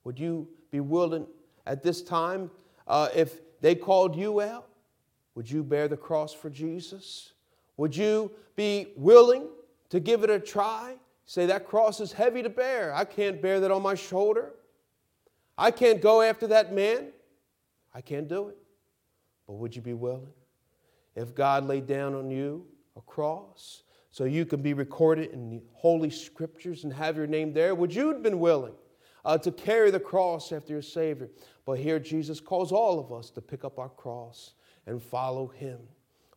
Would 0.04 0.18
you 0.18 0.46
be 0.70 0.80
willing 0.80 1.26
at 1.66 1.82
this 1.82 2.02
time, 2.02 2.50
uh, 2.86 3.08
if 3.14 3.40
they 3.62 3.74
called 3.74 4.14
you 4.14 4.42
out, 4.42 4.68
would 5.34 5.50
you 5.50 5.64
bear 5.64 5.88
the 5.88 5.96
cross 5.96 6.34
for 6.34 6.50
Jesus? 6.50 7.32
Would 7.78 7.96
you 7.96 8.30
be 8.54 8.88
willing 8.96 9.48
to 9.88 9.98
give 9.98 10.24
it 10.24 10.28
a 10.28 10.38
try? 10.38 10.96
Say, 11.28 11.46
that 11.46 11.66
cross 11.66 11.98
is 11.98 12.12
heavy 12.12 12.42
to 12.44 12.48
bear. 12.48 12.94
I 12.94 13.04
can't 13.04 13.42
bear 13.42 13.58
that 13.58 13.72
on 13.72 13.82
my 13.82 13.96
shoulder. 13.96 14.54
I 15.58 15.72
can't 15.72 16.00
go 16.00 16.22
after 16.22 16.46
that 16.46 16.72
man. 16.72 17.08
I 17.92 18.00
can't 18.00 18.28
do 18.28 18.48
it. 18.48 18.56
But 19.46 19.54
would 19.54 19.74
you 19.74 19.82
be 19.82 19.92
willing? 19.92 20.32
If 21.16 21.34
God 21.34 21.64
laid 21.66 21.86
down 21.86 22.14
on 22.14 22.30
you 22.30 22.66
a 22.96 23.00
cross 23.00 23.82
so 24.12 24.24
you 24.24 24.46
can 24.46 24.62
be 24.62 24.72
recorded 24.72 25.32
in 25.32 25.50
the 25.50 25.62
holy 25.72 26.10
scriptures 26.10 26.84
and 26.84 26.92
have 26.92 27.16
your 27.16 27.26
name 27.26 27.52
there, 27.52 27.74
would 27.74 27.92
you 27.92 28.06
have 28.08 28.22
been 28.22 28.38
willing 28.38 28.74
uh, 29.24 29.36
to 29.38 29.50
carry 29.50 29.90
the 29.90 29.98
cross 29.98 30.52
after 30.52 30.72
your 30.72 30.82
Savior? 30.82 31.28
But 31.64 31.80
here 31.80 31.98
Jesus 31.98 32.38
calls 32.38 32.70
all 32.70 33.00
of 33.00 33.12
us 33.12 33.30
to 33.30 33.40
pick 33.40 33.64
up 33.64 33.80
our 33.80 33.88
cross 33.88 34.54
and 34.86 35.02
follow 35.02 35.48
him. 35.48 35.80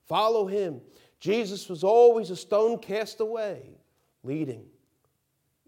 Follow 0.07 0.47
him. 0.47 0.81
Jesus 1.19 1.69
was 1.69 1.83
always 1.83 2.31
a 2.31 2.35
stone 2.35 2.79
cast 2.79 3.19
away, 3.19 3.77
leading 4.23 4.65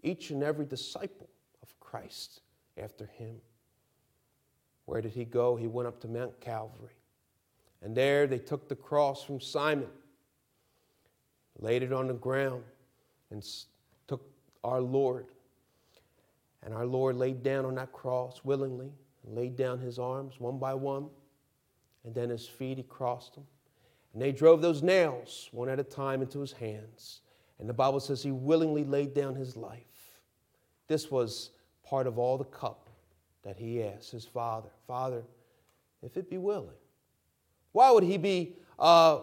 each 0.02 0.30
and 0.30 0.42
every 0.42 0.64
disciple 0.64 1.28
of 1.62 1.78
Christ 1.80 2.40
after 2.76 3.06
him. 3.06 3.36
Where 4.86 5.00
did 5.00 5.12
he 5.12 5.24
go? 5.24 5.56
He 5.56 5.66
went 5.66 5.88
up 5.88 6.00
to 6.00 6.08
Mount 6.08 6.40
Calvary. 6.40 6.96
And 7.82 7.96
there 7.96 8.26
they 8.26 8.38
took 8.38 8.68
the 8.68 8.76
cross 8.76 9.24
from 9.24 9.40
Simon, 9.40 9.88
laid 11.58 11.82
it 11.82 11.92
on 11.92 12.06
the 12.06 12.14
ground, 12.14 12.62
and 13.30 13.44
took 14.06 14.24
our 14.62 14.80
Lord. 14.80 15.26
And 16.62 16.72
our 16.72 16.86
Lord 16.86 17.16
laid 17.16 17.42
down 17.42 17.64
on 17.64 17.74
that 17.74 17.92
cross 17.92 18.40
willingly, 18.44 18.92
laid 19.24 19.56
down 19.56 19.80
his 19.80 19.98
arms 19.98 20.34
one 20.38 20.58
by 20.58 20.74
one, 20.74 21.08
and 22.04 22.14
then 22.14 22.30
his 22.30 22.46
feet, 22.46 22.78
he 22.78 22.84
crossed 22.84 23.34
them. 23.34 23.46
And 24.12 24.20
they 24.20 24.32
drove 24.32 24.60
those 24.60 24.82
nails 24.82 25.48
one 25.52 25.68
at 25.68 25.80
a 25.80 25.84
time 25.84 26.22
into 26.22 26.40
his 26.40 26.52
hands. 26.52 27.20
And 27.58 27.68
the 27.68 27.74
Bible 27.74 28.00
says 28.00 28.22
he 28.22 28.32
willingly 28.32 28.84
laid 28.84 29.14
down 29.14 29.34
his 29.34 29.56
life. 29.56 29.91
This 30.92 31.10
was 31.10 31.52
part 31.82 32.06
of 32.06 32.18
all 32.18 32.36
the 32.36 32.44
cup 32.44 32.90
that 33.44 33.56
he 33.56 33.82
asked 33.82 34.10
his 34.10 34.26
father 34.26 34.68
Father, 34.86 35.22
if 36.02 36.18
it 36.18 36.28
be 36.28 36.36
willing. 36.36 36.76
Why 37.72 37.90
would 37.90 38.04
he 38.04 38.18
be 38.18 38.56
uh, 38.78 39.20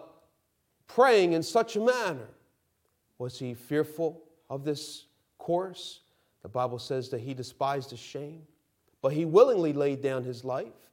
praying 0.88 1.34
in 1.34 1.44
such 1.44 1.76
a 1.76 1.80
manner? 1.80 2.28
Was 3.20 3.38
he 3.38 3.54
fearful 3.54 4.24
of 4.50 4.64
this 4.64 5.06
course? 5.38 6.00
The 6.42 6.50
Bible 6.50 6.80
says 6.80 7.10
that 7.10 7.20
he 7.20 7.36
despised 7.36 7.92
the 7.92 7.98
shame, 7.98 8.42
but 9.04 9.14
he 9.14 9.26
willingly 9.26 9.72
laid 9.72 10.02
down 10.02 10.24
his 10.24 10.44
life. 10.44 10.90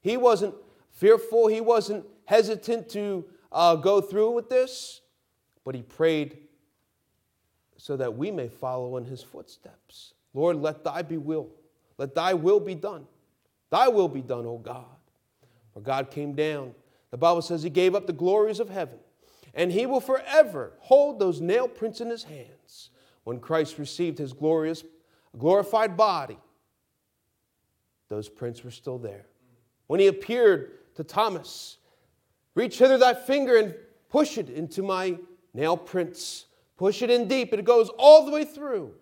He 0.00 0.16
wasn't 0.16 0.56
fearful, 0.90 1.46
he 1.46 1.60
wasn't 1.60 2.04
hesitant 2.24 2.88
to 2.88 3.24
uh, 3.52 3.76
go 3.76 4.00
through 4.00 4.32
with 4.32 4.48
this, 4.48 5.02
but 5.64 5.76
he 5.76 5.82
prayed 5.82 6.38
so 7.76 7.96
that 7.96 8.16
we 8.16 8.32
may 8.32 8.48
follow 8.48 8.96
in 8.96 9.04
his 9.04 9.22
footsteps. 9.22 10.14
Lord, 10.36 10.58
let 10.58 10.84
thy 10.84 11.00
be 11.00 11.16
will, 11.16 11.48
let 11.96 12.14
thy 12.14 12.34
will 12.34 12.60
be 12.60 12.74
done. 12.74 13.06
Thy 13.70 13.88
will 13.88 14.06
be 14.06 14.20
done, 14.20 14.44
O 14.44 14.58
God. 14.58 14.84
For 15.72 15.80
God 15.80 16.10
came 16.10 16.34
down. 16.34 16.74
The 17.10 17.16
Bible 17.16 17.40
says 17.40 17.62
he 17.62 17.70
gave 17.70 17.94
up 17.94 18.06
the 18.06 18.12
glories 18.12 18.60
of 18.60 18.68
heaven, 18.68 18.98
and 19.54 19.72
he 19.72 19.86
will 19.86 20.00
forever 20.00 20.74
hold 20.78 21.18
those 21.18 21.40
nail 21.40 21.66
prints 21.66 22.02
in 22.02 22.10
his 22.10 22.24
hands. 22.24 22.90
When 23.24 23.40
Christ 23.40 23.78
received 23.78 24.18
his 24.18 24.34
glorious, 24.34 24.84
glorified 25.38 25.96
body, 25.96 26.38
those 28.08 28.28
prints 28.28 28.62
were 28.62 28.70
still 28.70 28.98
there. 28.98 29.24
When 29.86 30.00
he 30.00 30.06
appeared 30.06 30.94
to 30.96 31.02
Thomas, 31.02 31.78
reach 32.54 32.78
hither 32.78 32.98
thy 32.98 33.14
finger 33.14 33.56
and 33.56 33.74
push 34.10 34.36
it 34.36 34.50
into 34.50 34.82
my 34.82 35.16
nail 35.54 35.78
prints. 35.78 36.44
Push 36.76 37.00
it 37.00 37.10
in 37.10 37.26
deep, 37.26 37.54
it 37.54 37.64
goes 37.64 37.88
all 37.96 38.26
the 38.26 38.32
way 38.32 38.44
through. 38.44 38.92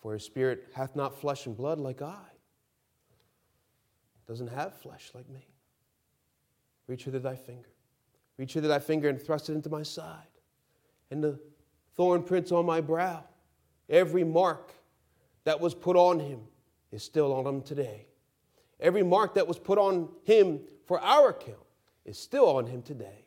For 0.00 0.14
his 0.14 0.24
spirit 0.24 0.68
hath 0.74 0.96
not 0.96 1.20
flesh 1.20 1.46
and 1.46 1.56
blood 1.56 1.78
like 1.78 2.00
I, 2.02 2.16
doesn't 4.26 4.48
have 4.48 4.74
flesh 4.74 5.10
like 5.12 5.28
me. 5.28 5.44
Reach 6.86 7.04
hither 7.04 7.18
thy 7.18 7.34
finger. 7.34 7.68
Reach 8.36 8.54
hither 8.54 8.68
thy 8.68 8.78
finger 8.78 9.08
and 9.08 9.20
thrust 9.20 9.50
it 9.50 9.54
into 9.54 9.68
my 9.68 9.82
side. 9.82 10.22
And 11.10 11.22
the 11.22 11.38
thorn 11.96 12.22
prints 12.22 12.52
on 12.52 12.64
my 12.64 12.80
brow, 12.80 13.24
every 13.88 14.22
mark 14.22 14.72
that 15.44 15.60
was 15.60 15.74
put 15.74 15.96
on 15.96 16.20
him 16.20 16.40
is 16.92 17.02
still 17.02 17.32
on 17.32 17.44
him 17.44 17.60
today. 17.60 18.06
Every 18.78 19.02
mark 19.02 19.34
that 19.34 19.48
was 19.48 19.58
put 19.58 19.78
on 19.78 20.08
him 20.22 20.60
for 20.86 21.00
our 21.00 21.30
account 21.30 21.58
is 22.04 22.16
still 22.16 22.56
on 22.56 22.66
him 22.66 22.82
today. 22.82 23.24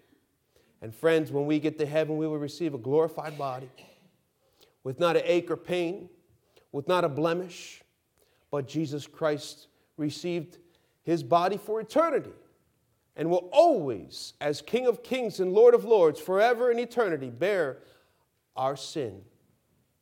And 0.81 0.95
friends, 0.95 1.31
when 1.31 1.45
we 1.45 1.59
get 1.59 1.77
to 1.79 1.85
heaven, 1.85 2.17
we 2.17 2.27
will 2.27 2.37
receive 2.37 2.73
a 2.73 2.77
glorified 2.77 3.37
body 3.37 3.69
with 4.83 4.99
not 4.99 5.15
an 5.15 5.23
ache 5.25 5.51
or 5.51 5.57
pain, 5.57 6.09
with 6.73 6.89
not 6.89 7.05
a 7.05 7.09
blemish, 7.09 7.81
but 8.51 8.67
Jesus 8.67 9.07
Christ 9.07 9.67
received 9.95 10.57
his 11.03 11.23
body 11.23 11.55
for 11.55 11.79
eternity 11.79 12.33
and 13.15 13.29
will 13.29 13.49
always, 13.53 14.33
as 14.41 14.61
King 14.61 14.87
of 14.87 15.03
kings 15.03 15.39
and 15.39 15.53
Lord 15.53 15.73
of 15.73 15.85
lords, 15.85 16.19
forever 16.19 16.71
and 16.71 16.79
eternity, 16.79 17.29
bear 17.29 17.77
our 18.55 18.75
sin 18.75 19.21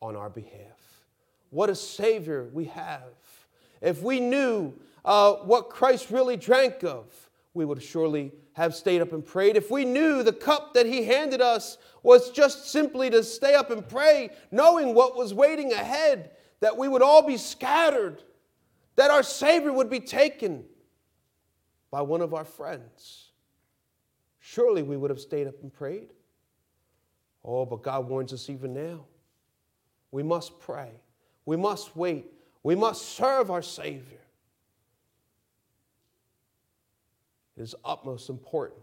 on 0.02 0.16
our 0.16 0.30
behalf. 0.30 1.06
What 1.50 1.70
a 1.70 1.76
Savior 1.76 2.50
we 2.54 2.66
have. 2.66 3.12
If 3.82 4.02
we 4.02 4.20
knew 4.20 4.74
uh, 5.04 5.34
what 5.34 5.70
Christ 5.70 6.10
really 6.10 6.38
drank 6.38 6.84
of, 6.84 7.06
we 7.54 7.66
would 7.66 7.84
surely 7.84 8.32
have 8.54 8.74
stayed 8.74 9.02
up 9.02 9.12
and 9.12 9.26
prayed. 9.26 9.58
If 9.58 9.70
we 9.70 9.84
knew 9.84 10.24
the 10.24 10.32
cup 10.32 10.74
that 10.74 10.86
He 10.86 11.04
handed 11.04 11.42
us 11.42 11.78
was 12.04 12.32
just 12.32 12.70
simply 12.70 13.10
to 13.10 13.24
stay 13.24 13.56
up 13.56 13.72
and 13.72 13.88
pray, 13.88 14.30
knowing 14.52 14.94
what 14.94 15.18
was 15.18 15.34
waiting 15.34 15.74
ahead, 15.74 16.32
that 16.62 16.78
we 16.78 16.88
would 16.88 17.02
all 17.02 17.22
be 17.22 17.38
scattered, 17.38 18.24
that 18.96 19.12
our 19.12 19.24
Savior 19.24 19.74
would 19.74 19.90
be 19.90 20.00
taken 20.00 20.64
by 21.92 22.02
one 22.02 22.22
of 22.22 22.34
our 22.34 22.46
friends, 22.46 23.32
surely 24.40 24.82
we 24.82 24.96
would 24.96 25.10
have 25.10 25.20
stayed 25.20 25.48
up 25.48 25.62
and 25.62 25.74
prayed. 25.74 26.14
Oh, 27.44 27.66
but 27.66 27.84
God 27.84 28.08
warns 28.08 28.32
us 28.32 28.50
even 28.50 28.74
now. 28.74 29.06
We 30.12 30.24
must 30.24 30.60
pray. 30.60 30.92
We 31.46 31.58
must 31.58 31.96
wait. 31.96 32.32
We 32.64 32.76
must 32.76 33.16
serve 33.16 33.50
our 33.50 33.64
Savior. 33.64 34.22
It 37.58 37.64
is 37.64 37.76
utmost 37.84 38.30
important 38.30 38.82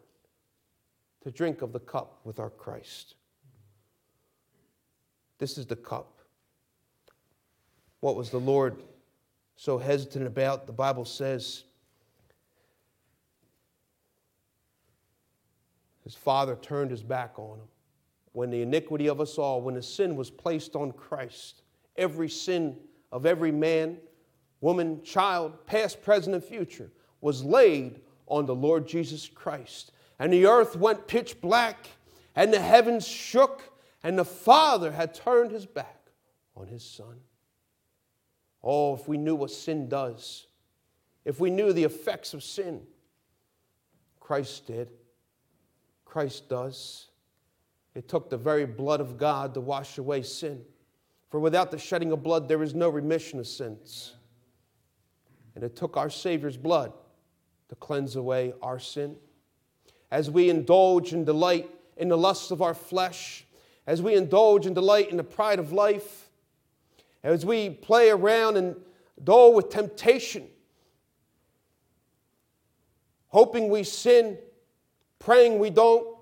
to 1.23 1.31
drink 1.31 1.62
of 1.62 1.73
the 1.73 1.81
cup 1.81 2.21
with 2.25 2.38
our 2.38 2.51
Christ. 2.51 3.14
This 5.38 5.57
is 5.57 5.67
the 5.67 5.77
cup. 5.77 6.17
What 8.01 8.17
was 8.17 8.31
the 8.31 8.39
Lord 8.39 8.77
so 9.57 9.79
hesitant 9.79 10.27
about? 10.27 10.67
The 10.67 10.73
Bible 10.73 11.05
says, 11.05 11.65
his 16.05 16.15
father 16.15 16.57
turned 16.57 16.91
his 16.91 17.03
back 17.03 17.39
on 17.39 17.59
him. 17.59 17.69
When 18.33 18.51
the 18.51 18.63
iniquity 18.63 19.09
of 19.09 19.21
us 19.21 19.37
all, 19.37 19.63
when 19.63 19.75
the 19.75 19.83
sin 19.83 20.15
was 20.15 20.31
placed 20.31 20.77
on 20.77 20.93
Christ, 20.93 21.63
every 21.97 22.29
sin 22.29 22.77
of 23.11 23.27
every 23.27 23.51
man, 23.51 23.97
woman, 24.61 25.03
child, 25.03 25.67
past, 25.67 26.03
present, 26.03 26.35
and 26.35 26.45
future, 26.45 26.91
was 27.21 27.43
laid 27.43 28.01
on 28.27 28.47
the 28.47 28.55
Lord 28.55 28.87
Jesus 28.87 29.29
Christ. 29.29 29.91
And 30.21 30.33
the 30.33 30.47
earth 30.47 30.77
went 30.77 31.09
pitch 31.09 31.41
black, 31.41 31.89
and 32.37 32.53
the 32.53 32.61
heavens 32.61 33.07
shook, 33.07 33.73
and 34.05 34.17
the 34.17 34.25
Father 34.25 34.93
had 34.93 35.15
turned 35.15 35.51
his 35.51 35.67
back 35.67 36.11
on 36.55 36.69
his 36.69 36.85
Son. 36.85 37.17
Oh, 38.62 38.94
if 38.94 39.07
we 39.07 39.16
knew 39.16 39.35
what 39.35 39.51
sin 39.51 39.88
does, 39.88 40.47
if 41.25 41.40
we 41.40 41.51
knew 41.51 41.73
the 41.73 41.85
effects 41.85 42.35
of 42.35 42.42
sin, 42.42 42.83
Christ 44.21 44.66
did. 44.66 44.90
Christ 46.05 46.49
does. 46.49 47.09
It 47.94 48.09
took 48.09 48.31
the 48.31 48.37
very 48.37 48.64
blood 48.64 49.01
of 49.01 49.18
God 49.18 49.55
to 49.55 49.61
wash 49.61 49.99
away 49.99 50.23
sin. 50.23 50.62
For 51.31 51.40
without 51.40 51.71
the 51.71 51.79
shedding 51.79 52.12
of 52.12 52.23
blood, 52.23 52.49
there 52.49 52.62
is 52.62 52.75
no 52.75 52.88
remission 52.88 53.38
of 53.38 53.47
sins. 53.47 54.14
And 55.55 55.64
it 55.64 55.77
took 55.77 55.97
our 55.97 56.09
Savior's 56.09 56.57
blood 56.57 56.92
to 57.68 57.75
cleanse 57.75 58.16
away 58.16 58.55
our 58.62 58.79
sin. 58.79 59.16
As 60.11 60.31
we 60.31 60.49
indulge 60.49 61.12
and 61.12 61.27
delight 61.27 61.71
in 61.97 62.09
the 62.09 62.16
lusts 62.16 62.51
of 62.51 62.62
our 62.62 62.75
flesh, 62.75 63.44
as 63.87 64.01
we 64.01 64.14
indulge 64.14 64.66
and 64.66 64.75
delight 64.75 65.11
in 65.11 65.16
the 65.16 65.25
pride 65.25 65.59
of 65.59 65.73
life, 65.73 66.28
as 67.22 67.44
we 67.44 67.70
play 67.70 68.11
around 68.11 68.57
and 68.57 68.76
dole 69.22 69.54
with 69.54 69.70
temptation, 69.70 70.46
hoping 73.28 73.68
we 73.68 73.83
sin, 73.83 74.38
praying 75.18 75.59
we 75.59 75.70
don't, 75.70 76.16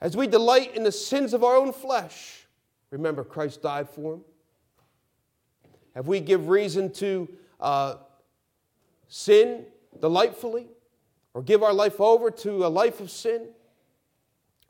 as 0.00 0.16
we 0.16 0.26
delight 0.26 0.76
in 0.76 0.84
the 0.84 0.92
sins 0.92 1.34
of 1.34 1.42
our 1.42 1.56
own 1.56 1.72
flesh, 1.72 2.46
remember 2.90 3.24
Christ 3.24 3.62
died 3.62 3.88
for 3.88 4.12
them. 4.12 4.24
Have 5.94 6.06
we 6.06 6.20
give 6.20 6.48
reason 6.48 6.92
to 6.94 7.28
uh, 7.58 7.96
sin 9.08 9.64
delightfully 10.00 10.68
or 11.34 11.42
give 11.42 11.62
our 11.62 11.72
life 11.72 12.00
over 12.00 12.30
to 12.30 12.64
a 12.64 12.68
life 12.68 13.00
of 13.00 13.10
sin? 13.10 13.48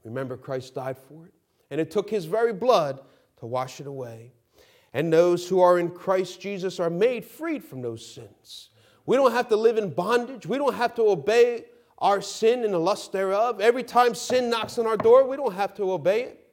Remember, 0.04 0.38
Christ 0.38 0.74
died 0.74 0.96
for 0.96 1.26
it, 1.26 1.34
and 1.70 1.80
it 1.80 1.90
took 1.90 2.08
his 2.08 2.24
very 2.24 2.52
blood 2.54 3.00
to 3.38 3.46
wash 3.46 3.80
it 3.80 3.86
away. 3.86 4.32
And 4.92 5.12
those 5.12 5.48
who 5.48 5.60
are 5.60 5.78
in 5.78 5.90
Christ 5.90 6.40
Jesus 6.40 6.80
are 6.80 6.90
made 6.90 7.24
freed 7.24 7.64
from 7.64 7.82
those 7.82 8.04
sins. 8.04 8.70
We 9.06 9.16
don't 9.16 9.32
have 9.32 9.48
to 9.48 9.56
live 9.56 9.78
in 9.78 9.90
bondage. 9.90 10.46
We 10.46 10.58
don't 10.58 10.74
have 10.74 10.94
to 10.96 11.02
obey 11.02 11.64
our 11.98 12.20
sin 12.20 12.64
and 12.64 12.72
the 12.72 12.78
lust 12.78 13.12
thereof. 13.12 13.60
Every 13.60 13.82
time 13.82 14.14
sin 14.14 14.50
knocks 14.50 14.78
on 14.78 14.86
our 14.86 14.96
door, 14.96 15.26
we 15.26 15.36
don't 15.36 15.54
have 15.54 15.74
to 15.74 15.92
obey 15.92 16.22
it. 16.22 16.44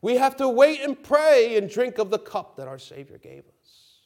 We 0.00 0.16
have 0.16 0.36
to 0.36 0.48
wait 0.48 0.80
and 0.80 1.00
pray 1.00 1.56
and 1.56 1.68
drink 1.68 1.98
of 1.98 2.10
the 2.10 2.18
cup 2.18 2.56
that 2.56 2.68
our 2.68 2.78
Savior 2.78 3.18
gave 3.18 3.40
us. 3.40 3.96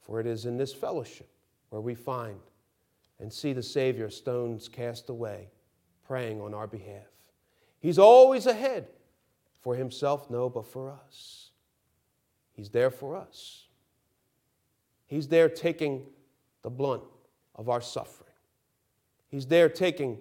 For 0.00 0.20
it 0.20 0.26
is 0.26 0.46
in 0.46 0.56
this 0.56 0.72
fellowship 0.72 1.28
where 1.68 1.82
we 1.82 1.94
find 1.94 2.40
and 3.20 3.32
see 3.32 3.52
the 3.52 3.62
Savior 3.62 4.10
stones 4.10 4.68
cast 4.68 5.08
away, 5.08 5.48
praying 6.06 6.40
on 6.40 6.54
our 6.54 6.66
behalf. 6.66 7.06
He's 7.80 7.98
always 7.98 8.46
ahead 8.46 8.86
for 9.64 9.74
himself, 9.74 10.28
no, 10.28 10.50
but 10.50 10.66
for 10.66 10.90
us. 10.90 11.50
He's 12.52 12.68
there 12.68 12.90
for 12.90 13.16
us. 13.16 13.66
He's 15.06 15.26
there 15.26 15.48
taking 15.48 16.02
the 16.62 16.68
blunt 16.68 17.02
of 17.54 17.70
our 17.70 17.80
suffering. 17.80 18.34
He's 19.28 19.46
there 19.46 19.70
taking 19.70 20.18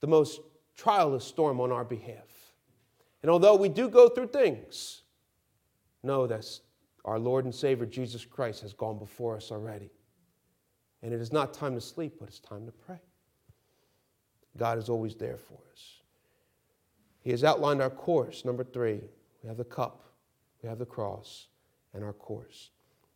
the 0.00 0.06
most 0.06 0.42
trialless 0.78 1.22
storm 1.22 1.58
on 1.58 1.72
our 1.72 1.84
behalf. 1.84 2.52
And 3.22 3.30
although 3.30 3.56
we 3.56 3.70
do 3.70 3.88
go 3.88 4.10
through 4.10 4.28
things, 4.28 5.04
know 6.02 6.26
that 6.26 6.46
our 7.06 7.18
Lord 7.18 7.46
and 7.46 7.54
Savior 7.54 7.86
Jesus 7.86 8.26
Christ 8.26 8.60
has 8.60 8.74
gone 8.74 8.98
before 8.98 9.36
us 9.36 9.50
already. 9.50 9.90
And 11.02 11.14
it 11.14 11.20
is 11.20 11.32
not 11.32 11.54
time 11.54 11.74
to 11.76 11.80
sleep, 11.80 12.16
but 12.20 12.28
it's 12.28 12.40
time 12.40 12.66
to 12.66 12.72
pray. 12.72 13.00
God 14.58 14.76
is 14.76 14.90
always 14.90 15.14
there 15.14 15.38
for 15.38 15.58
us. 15.72 15.93
He 17.24 17.30
has 17.30 17.42
outlined 17.42 17.80
our 17.80 17.90
course. 17.90 18.44
Number 18.44 18.62
three, 18.62 19.00
we 19.42 19.48
have 19.48 19.56
the 19.56 19.64
cup, 19.64 20.04
we 20.62 20.68
have 20.68 20.78
the 20.78 20.86
cross, 20.86 21.48
and 21.94 22.04
our 22.04 22.12
course. 22.12 22.70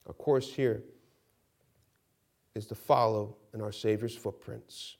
Our 0.06 0.14
course 0.14 0.52
here 0.52 0.82
is 2.54 2.66
to 2.66 2.74
follow 2.74 3.36
in 3.52 3.60
our 3.60 3.70
Savior's 3.70 4.16
footprints. 4.16 4.96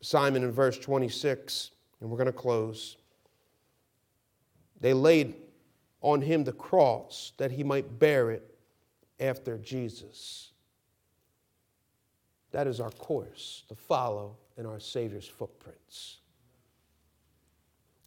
Simon 0.00 0.42
in 0.42 0.50
verse 0.50 0.76
26, 0.76 1.70
and 2.00 2.10
we're 2.10 2.16
going 2.16 2.26
to 2.26 2.32
close. 2.32 2.96
They 4.80 4.92
laid 4.92 5.34
on 6.00 6.20
him 6.20 6.42
the 6.42 6.52
cross 6.52 7.32
that 7.36 7.52
he 7.52 7.62
might 7.62 8.00
bear 8.00 8.32
it 8.32 8.58
after 9.20 9.56
Jesus. 9.58 10.50
That 12.50 12.66
is 12.66 12.80
our 12.80 12.90
course 12.90 13.62
to 13.68 13.76
follow 13.76 14.36
in 14.58 14.66
our 14.66 14.80
Savior's 14.80 15.28
footprints. 15.28 16.18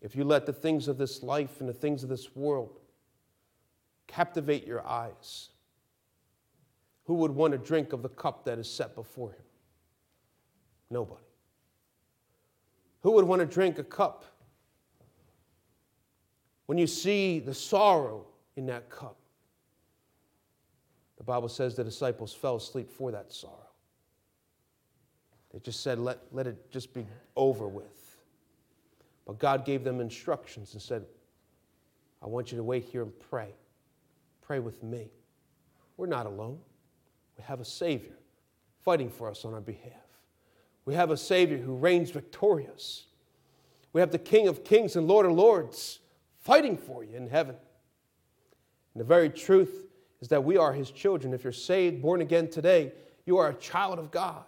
If 0.06 0.16
you 0.16 0.24
let 0.24 0.46
the 0.46 0.54
things 0.54 0.88
of 0.88 1.00
this 1.00 1.24
life 1.24 1.60
and 1.62 1.68
the 1.68 1.74
things 1.74 2.04
of 2.04 2.10
this 2.10 2.36
world 2.36 2.80
captivate 4.06 4.68
your 4.68 4.86
eyes, 4.86 5.50
who 7.06 7.16
would 7.16 7.32
want 7.32 7.54
to 7.54 7.58
drink 7.58 7.92
of 7.92 8.04
the 8.04 8.10
cup 8.10 8.46
that 8.46 8.60
is 8.60 8.70
set 8.70 8.94
before 8.94 9.32
him? 9.32 9.44
Nobody. 10.92 11.26
Who 13.02 13.14
would 13.14 13.26
want 13.26 13.40
to 13.40 13.48
drink 13.48 13.80
a 13.80 13.84
cup 13.84 14.26
when 16.68 16.78
you 16.78 16.86
see 16.86 17.40
the 17.40 17.56
sorrow 17.56 18.28
in 18.56 18.68
that 18.68 18.92
cup? 18.92 19.18
The 21.18 21.24
Bible 21.24 21.50
says 21.50 21.76
the 21.76 21.84
disciples 21.84 22.32
fell 22.32 22.58
asleep 22.58 22.92
for 22.92 23.12
that 23.12 23.34
sorrow. 23.34 23.56
They 25.52 25.58
just 25.62 25.82
said, 25.82 25.98
let, 25.98 26.20
let 26.32 26.46
it 26.46 26.70
just 26.70 26.94
be 26.94 27.08
over 27.36 27.68
with. 27.68 28.05
But 29.26 29.40
God 29.40 29.66
gave 29.66 29.84
them 29.84 30.00
instructions 30.00 30.74
and 30.74 30.82
said, 30.82 31.06
I 32.22 32.28
want 32.28 32.52
you 32.52 32.58
to 32.58 32.64
wait 32.64 32.86
here 32.86 33.04
and 33.04 33.12
pray. 33.30 33.54
Pray 34.42 34.60
with 34.60 34.84
me. 34.84 35.10
We're 35.98 36.08
not 36.08 36.26
alone. 36.26 36.60
We 37.38 37.44
have 37.44 37.60
a 37.60 37.66
Savior 37.66 38.18
fighting 38.84 39.10
for 39.10 39.30
us 39.30 39.46
on 39.46 39.54
our 39.54 39.62
behalf. 39.62 39.94
We 40.86 40.94
have 40.94 41.10
a 41.10 41.18
Savior 41.18 41.58
who 41.58 41.76
reigns 41.76 42.12
victorious. 42.12 43.06
We 43.94 44.02
have 44.02 44.12
the 44.12 44.20
King 44.20 44.48
of 44.48 44.64
kings 44.64 44.96
and 44.96 45.08
Lord 45.08 45.26
of 45.26 45.32
lords 45.32 46.00
fighting 46.40 46.78
for 46.78 47.04
you 47.04 47.16
in 47.16 47.28
heaven. 47.28 47.56
And 48.94 49.02
the 49.02 49.06
very 49.06 49.30
truth 49.30 49.88
is 50.22 50.28
that 50.28 50.44
we 50.44 50.58
are 50.58 50.74
His 50.74 50.92
children. 50.92 51.34
If 51.34 51.44
you're 51.44 51.54
saved, 51.54 52.02
born 52.02 52.22
again 52.22 52.50
today, 52.50 52.92
you 53.26 53.38
are 53.38 53.50
a 53.50 53.56
child 53.56 53.98
of 53.98 54.12
God. 54.12 54.46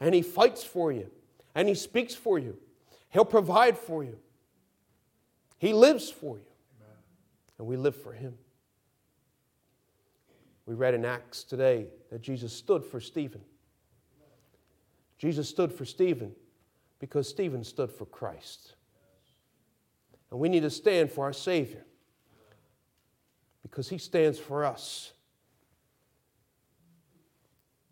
And 0.00 0.14
He 0.14 0.22
fights 0.22 0.64
for 0.64 0.90
you, 0.92 1.10
and 1.54 1.68
He 1.68 1.74
speaks 1.74 2.14
for 2.14 2.38
you. 2.38 2.56
He'll 3.10 3.24
provide 3.24 3.78
for 3.78 4.04
you. 4.04 4.18
He 5.58 5.72
lives 5.72 6.10
for 6.10 6.36
you. 6.36 6.44
Amen. 6.80 6.96
And 7.58 7.66
we 7.66 7.76
live 7.76 7.96
for 7.96 8.12
Him. 8.12 8.34
We 10.66 10.74
read 10.74 10.94
in 10.94 11.04
Acts 11.04 11.44
today 11.44 11.86
that 12.10 12.20
Jesus 12.20 12.52
stood 12.52 12.84
for 12.84 13.00
Stephen. 13.00 13.40
Jesus 15.18 15.48
stood 15.48 15.72
for 15.72 15.84
Stephen 15.84 16.32
because 16.98 17.28
Stephen 17.28 17.64
stood 17.64 17.90
for 17.90 18.04
Christ. 18.04 18.74
And 20.30 20.40
we 20.40 20.48
need 20.48 20.60
to 20.60 20.70
stand 20.70 21.10
for 21.10 21.24
our 21.24 21.32
Savior 21.32 21.84
because 23.62 23.88
he 23.88 23.98
stands 23.98 24.38
for 24.38 24.64
us. 24.64 25.12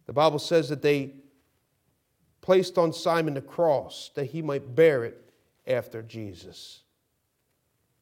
The 0.07 0.13
Bible 0.13 0.39
says 0.39 0.69
that 0.69 0.83
they 0.83 1.13
placed 2.45 2.77
on 2.77 2.93
Simon 2.93 3.33
the 3.33 3.41
cross 3.41 4.11
that 4.15 4.27
he 4.27 4.43
might 4.43 4.77
bear 4.77 5.03
it 5.03 5.33
after 5.67 6.03
Jesus. 6.03 6.83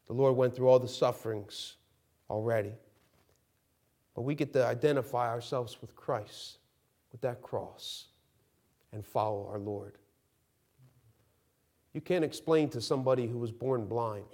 The 0.09 0.15
Lord 0.15 0.35
went 0.35 0.57
through 0.57 0.67
all 0.67 0.81
the 0.81 0.89
sufferings 0.89 1.77
already. 2.29 2.73
But 4.17 4.23
we 4.23 4.35
get 4.35 4.53
to 4.55 4.67
identify 4.67 5.29
ourselves 5.29 5.79
with 5.81 5.95
Christ, 5.95 6.59
with 7.13 7.21
that 7.21 7.41
cross, 7.41 8.07
and 8.93 9.07
follow 9.07 9.49
our 9.49 9.61
Lord. 9.61 9.93
You 11.93 12.01
can't 12.01 12.25
explain 12.25 12.69
to 12.71 12.81
somebody 12.81 13.29
who 13.29 13.39
was 13.39 13.53
born 13.53 13.87
blind 13.87 14.25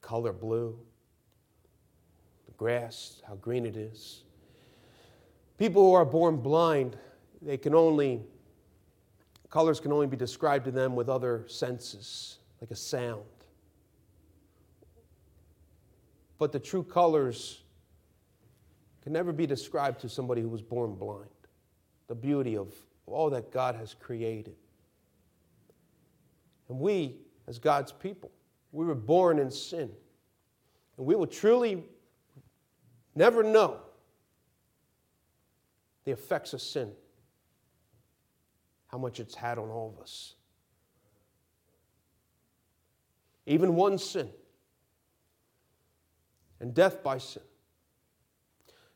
color 0.00 0.32
blue, 0.32 0.76
the 2.46 2.52
grass, 2.54 3.22
how 3.24 3.36
green 3.36 3.64
it 3.64 3.76
is. 3.76 4.24
People 5.58 5.84
who 5.84 5.92
are 5.92 6.04
born 6.04 6.38
blind, 6.38 6.96
they 7.44 7.56
can 7.56 7.74
only, 7.74 8.22
colors 9.50 9.80
can 9.80 9.92
only 9.92 10.06
be 10.06 10.16
described 10.16 10.64
to 10.66 10.70
them 10.70 10.94
with 10.94 11.08
other 11.08 11.44
senses, 11.48 12.38
like 12.60 12.70
a 12.70 12.76
sound. 12.76 13.22
but 16.42 16.50
the 16.50 16.58
true 16.58 16.82
colors 16.82 17.60
can 19.00 19.12
never 19.12 19.32
be 19.32 19.46
described 19.46 20.00
to 20.00 20.08
somebody 20.08 20.42
who 20.42 20.48
was 20.48 20.60
born 20.60 20.92
blind. 20.96 21.30
The 22.08 22.16
beauty 22.16 22.56
of 22.56 22.74
all 23.06 23.30
that 23.30 23.52
God 23.52 23.76
has 23.76 23.94
created. 23.94 24.56
And 26.68 26.80
we, 26.80 27.18
as 27.46 27.60
God's 27.60 27.92
people, 27.92 28.32
we 28.72 28.84
were 28.84 28.96
born 28.96 29.38
in 29.38 29.52
sin. 29.52 29.88
And 30.96 31.06
we 31.06 31.14
will 31.14 31.28
truly 31.28 31.84
never 33.14 33.44
know 33.44 33.76
the 36.02 36.10
effects 36.10 36.54
of 36.54 36.60
sin, 36.60 36.90
how 38.92 38.98
much 38.98 39.18
it's 39.18 39.34
had 39.34 39.58
on 39.58 39.70
all 39.70 39.94
of 39.96 40.02
us. 40.02 40.34
Even 43.46 43.74
one 43.74 43.96
sin 43.96 44.28
and 46.60 46.74
death 46.74 47.02
by 47.02 47.18
sin. 47.18 47.42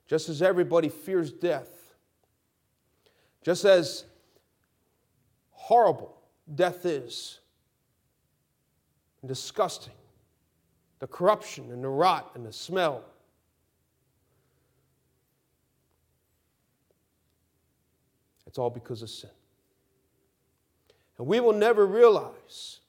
Just 0.07 0.29
as 0.29 0.43
everybody 0.43 0.89
fears 0.89 1.33
death, 1.33 1.95
just 3.43 3.65
as 3.65 4.05
horrible 5.51 6.15
death 6.55 6.85
is, 6.85 7.41
and 9.23 9.29
disgusting, 9.29 9.95
the 11.01 11.07
corruption 11.07 11.73
and 11.73 11.83
the 11.83 11.89
rot 11.89 12.31
and 12.35 12.47
the 12.47 12.53
smell. 12.53 13.03
It's 18.47 18.59
all 18.59 18.71
because 18.71 19.03
of 19.03 19.11
sin. 19.11 19.31
And 21.19 21.27
we 21.27 21.41
will 21.41 21.53
never 21.53 21.87
realize 21.87 22.81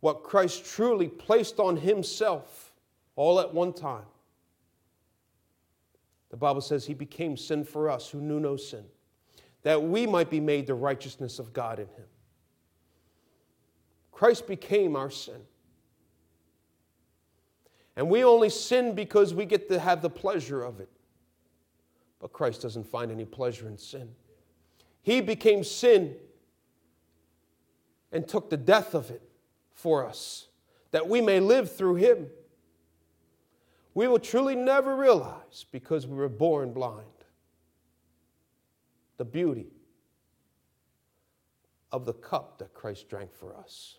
what 0.00 0.22
Christ 0.22 0.64
truly 0.64 1.08
placed 1.08 1.58
on 1.58 1.76
himself 1.76 2.72
all 3.16 3.40
at 3.40 3.52
one 3.52 3.72
time. 3.72 4.04
The 6.30 6.36
Bible 6.36 6.60
says 6.60 6.86
he 6.86 6.94
became 6.94 7.36
sin 7.36 7.64
for 7.64 7.90
us 7.90 8.08
who 8.08 8.20
knew 8.20 8.40
no 8.40 8.56
sin, 8.56 8.84
that 9.62 9.82
we 9.82 10.06
might 10.06 10.30
be 10.30 10.40
made 10.40 10.66
the 10.66 10.74
righteousness 10.74 11.38
of 11.38 11.52
God 11.52 11.78
in 11.78 11.86
him. 11.86 12.06
Christ 14.12 14.46
became 14.46 14.96
our 14.96 15.10
sin. 15.10 15.40
And 17.96 18.08
we 18.08 18.22
only 18.24 18.48
sin 18.48 18.94
because 18.94 19.34
we 19.34 19.44
get 19.44 19.68
to 19.68 19.78
have 19.78 20.02
the 20.02 20.10
pleasure 20.10 20.62
of 20.62 20.80
it. 20.80 20.88
But 22.20 22.32
Christ 22.32 22.62
doesn't 22.62 22.86
find 22.86 23.10
any 23.10 23.24
pleasure 23.24 23.66
in 23.66 23.76
sin. 23.76 24.10
He 25.02 25.20
became 25.20 25.64
sin 25.64 26.14
and 28.12 28.26
took 28.26 28.50
the 28.50 28.56
death 28.56 28.94
of 28.94 29.10
it 29.10 29.22
for 29.72 30.06
us, 30.06 30.48
that 30.90 31.08
we 31.08 31.20
may 31.20 31.40
live 31.40 31.74
through 31.74 31.96
him. 31.96 32.26
We 33.94 34.08
will 34.08 34.18
truly 34.18 34.54
never 34.54 34.96
realize, 34.96 35.66
because 35.70 36.06
we 36.06 36.16
were 36.16 36.28
born 36.28 36.72
blind, 36.72 37.06
the 39.16 39.24
beauty 39.24 39.72
of 41.92 42.04
the 42.06 42.12
cup 42.12 42.58
that 42.58 42.72
Christ 42.72 43.08
drank 43.08 43.32
for 43.32 43.56
us. 43.56 43.98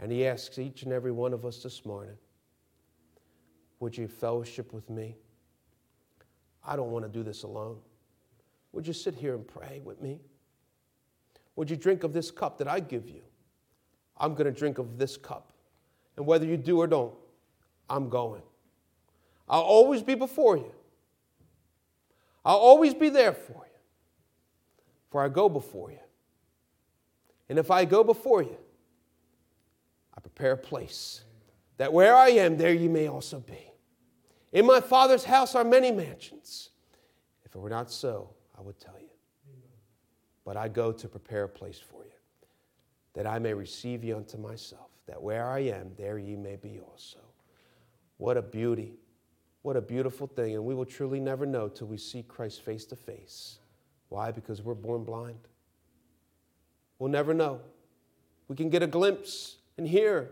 And 0.00 0.12
he 0.12 0.26
asks 0.26 0.58
each 0.58 0.84
and 0.84 0.92
every 0.92 1.12
one 1.12 1.32
of 1.32 1.44
us 1.44 1.62
this 1.62 1.84
morning 1.84 2.16
Would 3.80 3.96
you 3.96 4.08
fellowship 4.08 4.72
with 4.72 4.88
me? 4.88 5.16
I 6.64 6.76
don't 6.76 6.90
want 6.90 7.04
to 7.04 7.10
do 7.10 7.22
this 7.22 7.42
alone. 7.42 7.78
Would 8.72 8.86
you 8.86 8.92
sit 8.92 9.14
here 9.14 9.34
and 9.34 9.46
pray 9.46 9.80
with 9.82 10.00
me? 10.00 10.20
Would 11.58 11.70
you 11.70 11.76
drink 11.76 12.04
of 12.04 12.12
this 12.12 12.30
cup 12.30 12.58
that 12.58 12.68
I 12.68 12.78
give 12.78 13.08
you? 13.08 13.20
I'm 14.16 14.34
going 14.34 14.44
to 14.44 14.56
drink 14.56 14.78
of 14.78 14.96
this 14.96 15.16
cup. 15.16 15.52
And 16.16 16.24
whether 16.24 16.46
you 16.46 16.56
do 16.56 16.78
or 16.80 16.86
don't, 16.86 17.12
I'm 17.90 18.08
going. 18.08 18.42
I'll 19.48 19.62
always 19.62 20.04
be 20.04 20.14
before 20.14 20.56
you. 20.56 20.70
I'll 22.44 22.58
always 22.58 22.94
be 22.94 23.08
there 23.08 23.32
for 23.32 23.66
you. 23.66 23.80
For 25.10 25.20
I 25.20 25.28
go 25.28 25.48
before 25.48 25.90
you. 25.90 25.98
And 27.48 27.58
if 27.58 27.72
I 27.72 27.84
go 27.84 28.04
before 28.04 28.40
you, 28.40 28.56
I 30.16 30.20
prepare 30.20 30.52
a 30.52 30.56
place 30.56 31.24
that 31.76 31.92
where 31.92 32.14
I 32.14 32.28
am, 32.28 32.56
there 32.56 32.72
you 32.72 32.88
may 32.88 33.08
also 33.08 33.40
be. 33.40 33.72
In 34.52 34.64
my 34.64 34.80
Father's 34.80 35.24
house 35.24 35.56
are 35.56 35.64
many 35.64 35.90
mansions. 35.90 36.70
If 37.44 37.52
it 37.52 37.58
were 37.58 37.68
not 37.68 37.90
so, 37.90 38.30
I 38.56 38.60
would 38.60 38.78
tell 38.78 38.94
you. 39.00 39.07
But 40.48 40.56
I 40.56 40.66
go 40.68 40.92
to 40.92 41.08
prepare 41.08 41.44
a 41.44 41.48
place 41.48 41.78
for 41.78 42.06
you, 42.06 42.10
that 43.12 43.26
I 43.26 43.38
may 43.38 43.52
receive 43.52 44.02
you 44.02 44.16
unto 44.16 44.38
myself, 44.38 44.88
that 45.06 45.22
where 45.22 45.46
I 45.46 45.58
am, 45.58 45.90
there 45.98 46.18
ye 46.18 46.36
may 46.36 46.56
be 46.56 46.80
also. 46.80 47.18
What 48.16 48.38
a 48.38 48.40
beauty. 48.40 48.94
What 49.60 49.76
a 49.76 49.82
beautiful 49.82 50.26
thing. 50.26 50.54
And 50.54 50.64
we 50.64 50.74
will 50.74 50.86
truly 50.86 51.20
never 51.20 51.44
know 51.44 51.68
till 51.68 51.86
we 51.86 51.98
see 51.98 52.22
Christ 52.22 52.62
face 52.62 52.86
to 52.86 52.96
face. 52.96 53.58
Why? 54.08 54.30
Because 54.30 54.62
we're 54.62 54.72
born 54.72 55.04
blind. 55.04 55.48
We'll 56.98 57.10
never 57.10 57.34
know. 57.34 57.60
We 58.48 58.56
can 58.56 58.70
get 58.70 58.82
a 58.82 58.86
glimpse 58.86 59.58
and 59.76 59.86
hear 59.86 60.30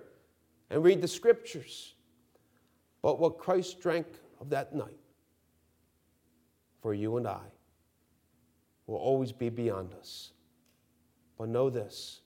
and 0.70 0.82
read 0.82 1.02
the 1.02 1.08
scriptures. 1.08 1.92
But 3.02 3.20
what 3.20 3.36
Christ 3.36 3.82
drank 3.82 4.06
of 4.40 4.48
that 4.48 4.74
night 4.74 4.96
for 6.80 6.94
you 6.94 7.18
and 7.18 7.28
I 7.28 7.42
will 8.86 8.96
always 8.96 9.32
be 9.32 9.48
beyond 9.48 9.94
us. 9.94 10.32
But 11.38 11.48
know 11.48 11.70
this 11.70 12.20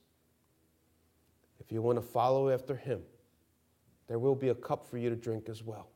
if 1.59 1.71
you 1.73 1.83
want 1.83 1.99
to 1.99 2.03
follow 2.03 2.51
after 2.51 2.75
him, 2.75 3.03
there 4.09 4.19
will 4.19 4.35
be 4.35 4.49
a 4.49 4.55
cup 4.55 4.87
for 4.87 4.99
you 4.99 5.09
to 5.11 5.17
drink 5.17 5.49
as 5.49 5.63
well. 5.63 5.89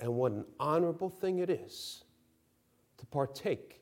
And 0.00 0.14
what 0.14 0.32
an 0.32 0.44
honorable 0.58 1.08
thing 1.08 1.38
it 1.38 1.48
is 1.48 2.04
to 2.98 3.06
partake 3.06 3.80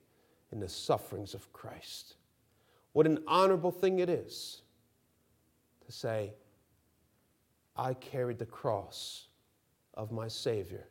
in 0.52 0.60
the 0.60 0.68
sufferings 0.68 1.34
of 1.34 1.52
Christ. 1.52 2.16
What 2.92 3.06
an 3.06 3.18
honorable 3.26 3.70
thing 3.70 3.98
it 4.00 4.08
is 4.08 4.62
to 5.86 5.92
say, 5.92 6.32
I 7.76 7.94
carried 7.94 8.38
the 8.38 8.46
cross 8.46 9.26
of 9.94 10.12
my 10.12 10.28
Savior 10.28 10.86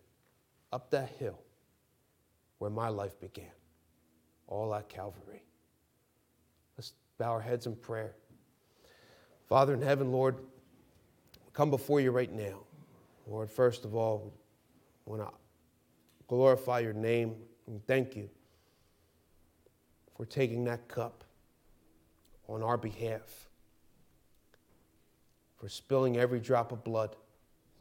up 0.71 0.89
that 0.91 1.09
hill 1.19 1.39
where 2.57 2.71
my 2.71 2.89
life 2.89 3.19
began, 3.19 3.45
all 4.49 4.73
at 4.73 4.89
Calvary. 4.89 5.43
Let's 6.77 6.93
bow 7.17 7.31
our 7.31 7.39
heads 7.39 7.67
in 7.67 7.75
prayer. 7.75 8.15
Father 9.47 9.73
in 9.73 9.81
heaven, 9.81 10.11
Lord, 10.11 10.35
come 11.53 11.69
before 11.69 12.01
you 12.01 12.11
right 12.11 12.31
now. 12.31 12.59
Lord, 13.27 13.49
first 13.49 13.85
of 13.85 13.95
all, 13.95 14.33
I 15.05 15.09
want 15.09 15.21
to 15.21 15.33
glorify 16.27 16.79
your 16.79 16.93
name 16.93 17.35
and 17.67 17.85
thank 17.85 18.15
you 18.15 18.29
for 20.17 20.25
taking 20.25 20.65
that 20.65 20.87
cup 20.87 21.23
on 22.47 22.63
our 22.63 22.77
behalf, 22.77 23.47
for 25.57 25.69
spilling 25.69 26.17
every 26.17 26.39
drop 26.39 26.71
of 26.71 26.83
blood 26.83 27.15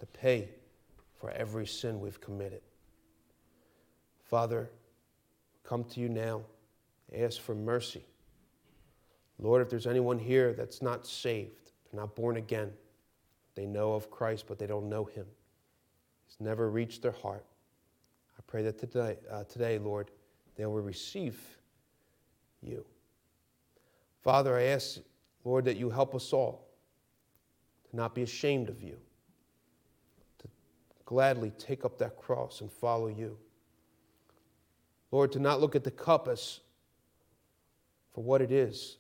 to 0.00 0.06
pay 0.06 0.50
for 1.18 1.30
every 1.30 1.66
sin 1.66 2.00
we've 2.00 2.20
committed. 2.20 2.60
Father, 4.24 4.70
come 5.64 5.84
to 5.84 6.00
you 6.00 6.08
now, 6.08 6.42
ask 7.14 7.40
for 7.40 7.54
mercy. 7.54 8.04
Lord, 9.38 9.62
if 9.62 9.70
there's 9.70 9.86
anyone 9.86 10.18
here 10.18 10.52
that's 10.52 10.82
not 10.82 11.06
saved, 11.06 11.72
they're 11.90 12.00
not 12.00 12.14
born 12.14 12.36
again, 12.36 12.72
they 13.54 13.66
know 13.66 13.92
of 13.92 14.10
Christ, 14.10 14.44
but 14.46 14.58
they 14.58 14.66
don't 14.66 14.88
know 14.88 15.04
him. 15.04 15.26
He's 16.26 16.40
never 16.40 16.70
reached 16.70 17.02
their 17.02 17.12
heart. 17.12 17.44
I 18.36 18.42
pray 18.46 18.62
that 18.62 18.78
today, 18.78 19.16
uh, 19.30 19.44
today 19.44 19.78
Lord, 19.78 20.10
they 20.56 20.66
will 20.66 20.80
receive 20.80 21.38
you. 22.62 22.84
Father, 24.22 24.56
I 24.56 24.64
ask, 24.64 24.98
Lord, 25.44 25.64
that 25.64 25.76
you 25.76 25.90
help 25.90 26.14
us 26.14 26.32
all 26.32 26.68
to 27.88 27.96
not 27.96 28.14
be 28.14 28.22
ashamed 28.22 28.68
of 28.68 28.82
you, 28.82 28.98
to 30.40 30.48
gladly 31.04 31.50
take 31.58 31.84
up 31.84 31.98
that 31.98 32.16
cross 32.16 32.60
and 32.60 32.70
follow 32.70 33.08
you. 33.08 33.38
Lord, 35.10 35.32
to 35.32 35.38
not 35.38 35.60
look 35.60 35.74
at 35.74 35.84
the 35.84 35.90
cup 35.90 36.28
as 36.28 36.60
for 38.18 38.24
what 38.24 38.42
it 38.42 38.50
is, 38.50 38.96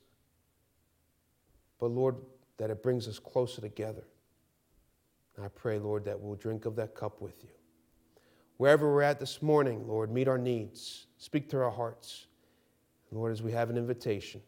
but 1.80 1.90
Lord, 1.90 2.14
that 2.58 2.70
it 2.70 2.84
brings 2.84 3.08
us 3.08 3.18
closer 3.18 3.60
together. 3.60 4.04
I 5.42 5.48
pray, 5.48 5.80
Lord, 5.80 6.04
that 6.04 6.20
we'll 6.20 6.36
drink 6.36 6.66
of 6.66 6.76
that 6.76 6.94
cup 6.94 7.20
with 7.20 7.42
you. 7.42 7.50
Wherever 8.58 8.88
we're 8.88 9.02
at 9.02 9.18
this 9.18 9.42
morning, 9.42 9.88
Lord, 9.88 10.12
meet 10.12 10.28
our 10.28 10.38
needs, 10.38 11.08
speak 11.16 11.48
to 11.48 11.60
our 11.60 11.70
hearts. 11.70 12.28
Lord, 13.10 13.32
as 13.32 13.42
we 13.42 13.50
have 13.50 13.70
an 13.70 13.76
invitation, 13.76 14.40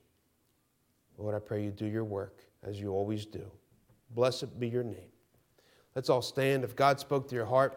Lord, 1.19 1.35
I 1.35 1.41
pray 1.41 1.65
you 1.65 1.73
do 1.73 1.87
your 1.87 2.05
work 2.05 2.39
as 2.63 2.81
you 2.81 2.93
always 2.93 3.27
do. 3.27 3.51
Blessed 4.15 4.61
be 4.61 4.69
your 4.69 4.85
name. 4.85 5.11
Let's 5.97 6.09
all 6.09 6.23
stand. 6.23 6.63
If 6.63 6.77
God 6.77 7.01
spoke 7.01 7.27
to 7.31 7.35
your 7.35 7.47
heart, 7.47 7.77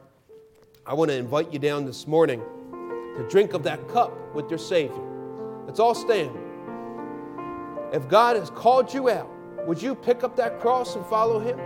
I 0.86 0.94
want 0.94 1.10
to 1.10 1.18
invite 1.18 1.52
you 1.52 1.58
down 1.58 1.86
this 1.86 2.06
morning 2.06 2.44
to 3.18 3.28
drink 3.32 3.54
of 3.54 3.64
that 3.64 3.88
cup 3.88 4.36
with 4.36 4.48
your 4.52 4.60
Savior. 4.60 5.64
Let's 5.66 5.80
all 5.80 5.96
stand. 5.96 6.43
If 7.94 8.10
God 8.10 8.36
has 8.36 8.50
called 8.50 8.92
you 8.92 9.08
out, 9.08 9.30
would 9.68 9.80
you 9.80 9.94
pick 9.94 10.24
up 10.24 10.36
that 10.38 10.60
cross 10.60 10.96
and 10.96 11.06
follow 11.06 11.40
Him? 11.40 11.60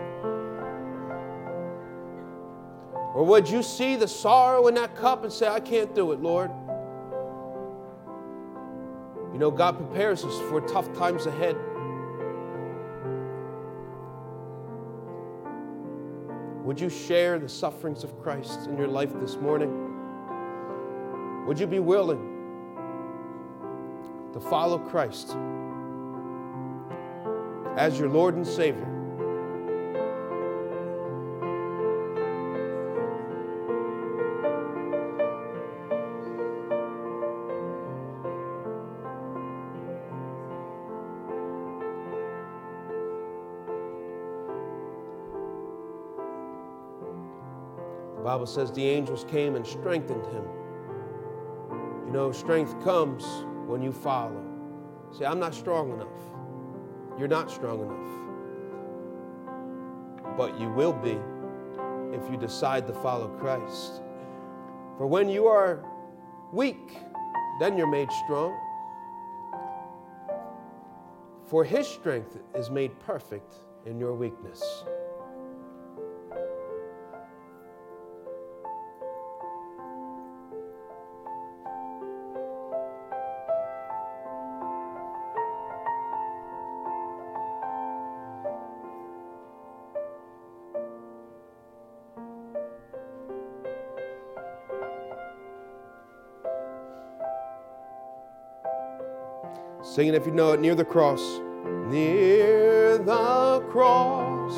Or 3.15 3.23
would 3.23 3.49
you 3.49 3.63
see 3.63 3.95
the 3.95 4.09
sorrow 4.09 4.67
in 4.67 4.75
that 4.75 4.93
cup 4.95 5.23
and 5.23 5.31
say, 5.31 5.47
I 5.47 5.61
can't 5.61 5.95
do 5.95 6.11
it, 6.11 6.19
Lord? 6.19 6.51
You 9.31 9.39
know, 9.39 9.49
God 9.49 9.77
prepares 9.77 10.25
us 10.25 10.37
for 10.49 10.59
tough 10.61 10.93
times 10.97 11.27
ahead. 11.27 11.55
Would 16.65 16.81
you 16.81 16.89
share 16.89 17.39
the 17.39 17.47
sufferings 17.47 18.03
of 18.03 18.21
Christ 18.21 18.67
in 18.67 18.77
your 18.77 18.89
life 18.89 19.17
this 19.21 19.37
morning? 19.37 19.85
Would 21.47 21.57
you 21.57 21.67
be 21.67 21.79
willing 21.79 22.33
to 24.33 24.39
follow 24.41 24.77
Christ 24.77 25.37
as 27.77 27.99
your 27.99 28.09
Lord 28.09 28.35
and 28.35 28.45
Savior? 28.45 28.91
The 48.15 48.23
Bible 48.23 48.47
says 48.47 48.71
the 48.71 48.83
angels 48.83 49.23
came 49.29 49.55
and 49.55 49.65
strengthened 49.65 50.25
him. 50.25 50.43
You 52.07 52.11
know, 52.11 52.31
strength 52.31 52.83
comes 52.83 53.23
when 53.67 53.81
you 53.81 53.91
follow. 53.91 54.43
See, 55.11 55.23
I'm 55.23 55.39
not 55.39 55.53
strong 55.53 55.91
enough. 55.91 56.36
You're 57.17 57.27
not 57.27 57.49
strong 57.49 57.81
enough. 57.81 58.37
But 60.37 60.59
you 60.59 60.69
will 60.69 60.93
be 60.93 61.17
if 62.15 62.29
you 62.31 62.37
decide 62.37 62.85
to 62.87 62.93
follow 62.93 63.27
Christ. 63.39 64.01
For 64.97 65.07
when 65.07 65.27
you 65.29 65.47
are 65.47 65.83
weak, 66.53 66.97
then 67.59 67.77
you're 67.77 67.89
made 67.89 68.11
strong. 68.25 68.55
For 71.47 71.63
his 71.63 71.87
strength 71.87 72.37
is 72.53 72.69
made 72.69 72.99
perfect 72.99 73.55
in 73.85 73.99
your 73.99 74.13
weakness. 74.13 74.83
Sing 99.97 100.09
it 100.09 100.13
if 100.13 100.27
you 100.27 100.31
know 100.31 100.51
it 100.51 100.59
near 100.59 100.75
the 100.75 100.85
cross. 100.85 101.41
Near 101.87 102.99
the 102.99 103.65
cross. 103.71 104.55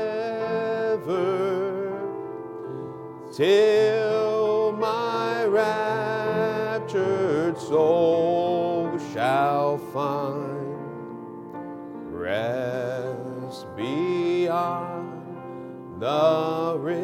Till 3.34 4.72
my 4.72 5.44
raptured 5.44 7.60
soul 7.60 8.98
shall 9.12 9.78
find 9.78 10.74
rest 12.14 13.11
beyond 13.76 15.12
the 16.02 16.78
river. 16.80 17.02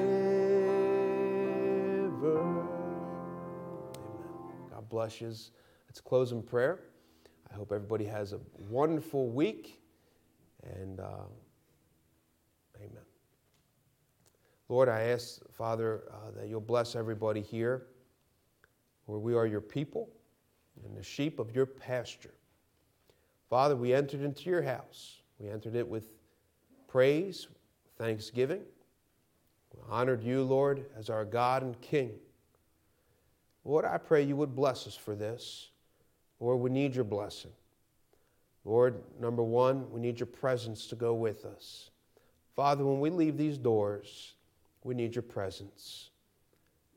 Amen. 2.23 2.67
God 4.71 4.89
bless 4.89 5.19
you. 5.19 5.27
Let's 5.27 5.99
close 6.01 6.31
in 6.31 6.41
prayer. 6.41 6.79
I 7.51 7.53
hope 7.53 7.73
everybody 7.73 8.05
has 8.05 8.31
a 8.31 8.39
wonderful 8.69 9.29
week. 9.29 9.81
And 10.63 11.01
uh, 11.01 11.25
amen. 12.77 13.03
Lord, 14.69 14.87
I 14.87 15.01
ask, 15.01 15.41
Father, 15.51 16.03
uh, 16.11 16.31
that 16.37 16.47
you'll 16.47 16.61
bless 16.61 16.95
everybody 16.95 17.41
here, 17.41 17.87
where 19.05 19.19
we 19.19 19.35
are 19.35 19.45
your 19.45 19.61
people 19.61 20.09
and 20.85 20.95
the 20.95 21.03
sheep 21.03 21.39
of 21.39 21.53
your 21.53 21.65
pasture. 21.65 22.33
Father, 23.49 23.75
we 23.75 23.93
entered 23.93 24.21
into 24.21 24.49
your 24.49 24.61
house. 24.61 25.21
We 25.39 25.49
entered 25.49 25.75
it 25.75 25.87
with 25.87 26.16
praise, 26.87 27.47
thanksgiving. 27.97 28.61
We 29.73 29.81
honored 29.89 30.23
you, 30.23 30.43
Lord, 30.43 30.85
as 30.97 31.09
our 31.09 31.25
God 31.25 31.63
and 31.63 31.79
King. 31.81 32.11
Lord, 33.65 33.85
I 33.85 33.97
pray 33.97 34.23
you 34.23 34.35
would 34.35 34.55
bless 34.55 34.87
us 34.87 34.95
for 34.95 35.15
this. 35.15 35.69
Lord, 36.39 36.59
we 36.59 36.69
need 36.69 36.95
your 36.95 37.03
blessing. 37.03 37.51
Lord, 38.63 39.01
number 39.19 39.43
one, 39.43 39.89
we 39.91 39.99
need 39.99 40.19
your 40.19 40.27
presence 40.27 40.87
to 40.87 40.95
go 40.95 41.13
with 41.13 41.45
us. 41.45 41.89
Father, 42.55 42.85
when 42.85 42.99
we 42.99 43.09
leave 43.09 43.37
these 43.37 43.57
doors, 43.57 44.33
we 44.83 44.95
need 44.95 45.15
your 45.15 45.23
presence. 45.23 46.09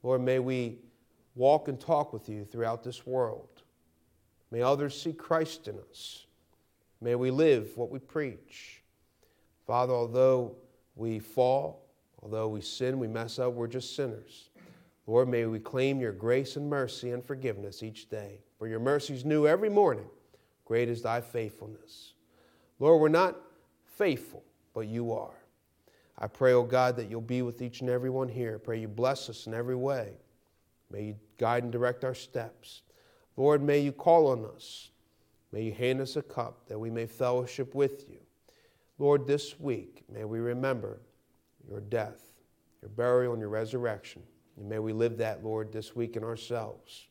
Lord, 0.03 0.23
may 0.23 0.39
we 0.39 0.79
walk 1.35 1.69
and 1.69 1.79
talk 1.79 2.13
with 2.13 2.29
you 2.29 2.45
throughout 2.45 2.83
this 2.83 3.07
world. 3.07 3.49
May 4.51 4.63
others 4.63 5.01
see 5.01 5.13
Christ 5.13 5.69
in 5.69 5.77
us. 5.91 6.27
May 7.01 7.15
we 7.15 7.31
live 7.31 7.77
what 7.77 7.91
we 7.91 7.99
preach. 7.99 8.80
Father, 9.71 9.93
although 9.93 10.57
we 10.97 11.21
fall, 11.21 11.87
although 12.25 12.49
we 12.49 12.61
sin, 12.61 12.99
we 12.99 13.07
mess 13.07 13.39
up, 13.39 13.53
we're 13.53 13.69
just 13.69 13.95
sinners. 13.95 14.51
Lord, 15.07 15.29
may 15.29 15.47
we 15.47 15.61
claim 15.61 16.01
your 16.01 16.11
grace 16.11 16.57
and 16.57 16.69
mercy 16.69 17.13
and 17.13 17.25
forgiveness 17.25 17.85
each 17.85 18.09
day. 18.09 18.41
For 18.59 18.67
your 18.67 18.81
mercies 18.81 19.25
new 19.25 19.47
every 19.47 19.69
morning. 19.69 20.07
Great 20.65 20.89
is 20.89 21.03
thy 21.03 21.21
faithfulness. 21.21 22.15
Lord, 22.81 23.01
we're 23.01 23.11
not 23.11 23.37
faithful, 23.85 24.43
but 24.75 24.89
you 24.89 25.13
are. 25.13 25.39
I 26.19 26.27
pray, 26.27 26.53
oh 26.53 26.65
God, 26.65 26.97
that 26.97 27.09
you'll 27.09 27.21
be 27.21 27.43
with 27.43 27.63
each 27.63 27.81
and 27.81 27.91
every 27.91 28.11
one 28.11 28.29
here. 28.29 28.59
Pray 28.59 28.81
you 28.81 28.89
bless 28.89 29.31
us 29.31 29.47
in 29.47 29.55
every 29.55 29.77
way. 29.77 30.15
May 30.91 31.05
you 31.05 31.17
guide 31.39 31.63
and 31.63 31.71
direct 31.71 32.05
our 32.05 32.17
steps. 32.17 32.83
Lord, 33.37 33.63
may 33.63 33.79
you 33.79 33.93
call 33.93 34.27
on 34.27 34.45
us. 34.53 34.91
May 35.53 35.63
you 35.63 35.73
hand 35.73 36.01
us 36.01 36.17
a 36.17 36.23
cup 36.23 36.67
that 36.67 36.81
we 36.81 36.91
may 36.91 37.07
fellowship 37.07 37.77
with 37.77 38.11
you. 38.11 38.19
Lord, 39.01 39.27
this 39.27 39.59
week, 39.59 40.05
may 40.13 40.27
we 40.27 40.41
remember 40.41 41.01
your 41.67 41.81
death, 41.81 42.21
your 42.83 42.91
burial, 42.91 43.33
and 43.33 43.41
your 43.41 43.49
resurrection. 43.49 44.23
And 44.59 44.69
may 44.69 44.79
we 44.79 44.93
live 44.93 45.17
that, 45.17 45.43
Lord, 45.43 45.73
this 45.73 45.97
week 45.97 46.17
in 46.17 46.23
ourselves. 46.23 47.09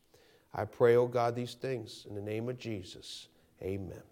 I 0.53 0.65
pray, 0.65 0.97
oh 0.97 1.07
God, 1.07 1.35
these 1.35 1.55
things 1.55 2.05
in 2.07 2.13
the 2.13 2.21
name 2.21 2.47
of 2.47 2.59
Jesus. 2.59 3.29
Amen. 3.63 4.03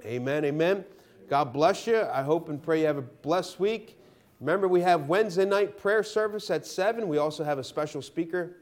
Amen. 0.00 0.06
Amen. 0.06 0.44
Amen. 0.46 0.84
God 1.28 1.52
bless 1.52 1.86
you. 1.86 2.00
I 2.10 2.22
hope 2.22 2.48
and 2.48 2.60
pray 2.60 2.80
you 2.80 2.86
have 2.86 2.96
a 2.96 3.02
blessed 3.02 3.60
week. 3.60 3.98
Remember, 4.40 4.66
we 4.66 4.80
have 4.80 5.08
Wednesday 5.08 5.44
night 5.44 5.76
prayer 5.76 6.02
service 6.02 6.50
at 6.50 6.64
7. 6.64 7.06
We 7.06 7.18
also 7.18 7.44
have 7.44 7.58
a 7.58 7.64
special 7.64 8.00
speaker 8.00 8.56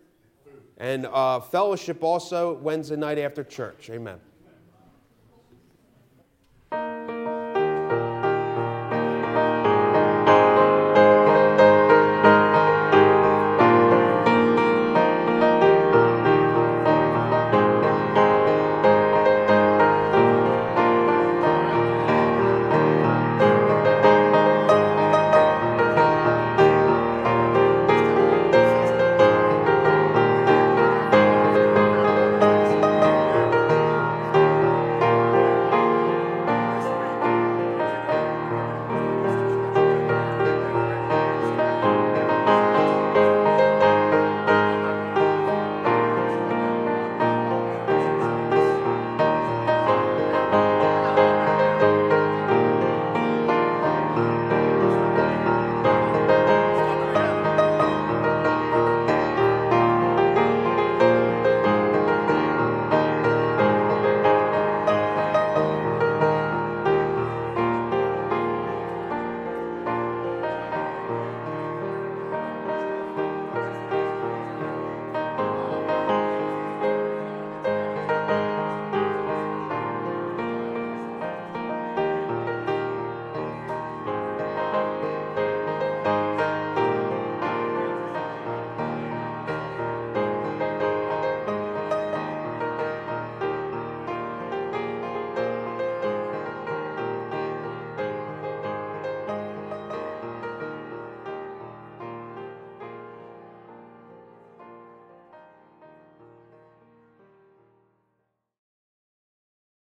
and 0.79 1.07
uh, 1.07 1.39
fellowship 1.39 2.03
also 2.03 2.55
Wednesday 2.55 2.97
night 2.97 3.19
after 3.19 3.45
church. 3.45 3.89
Amen. 3.89 4.19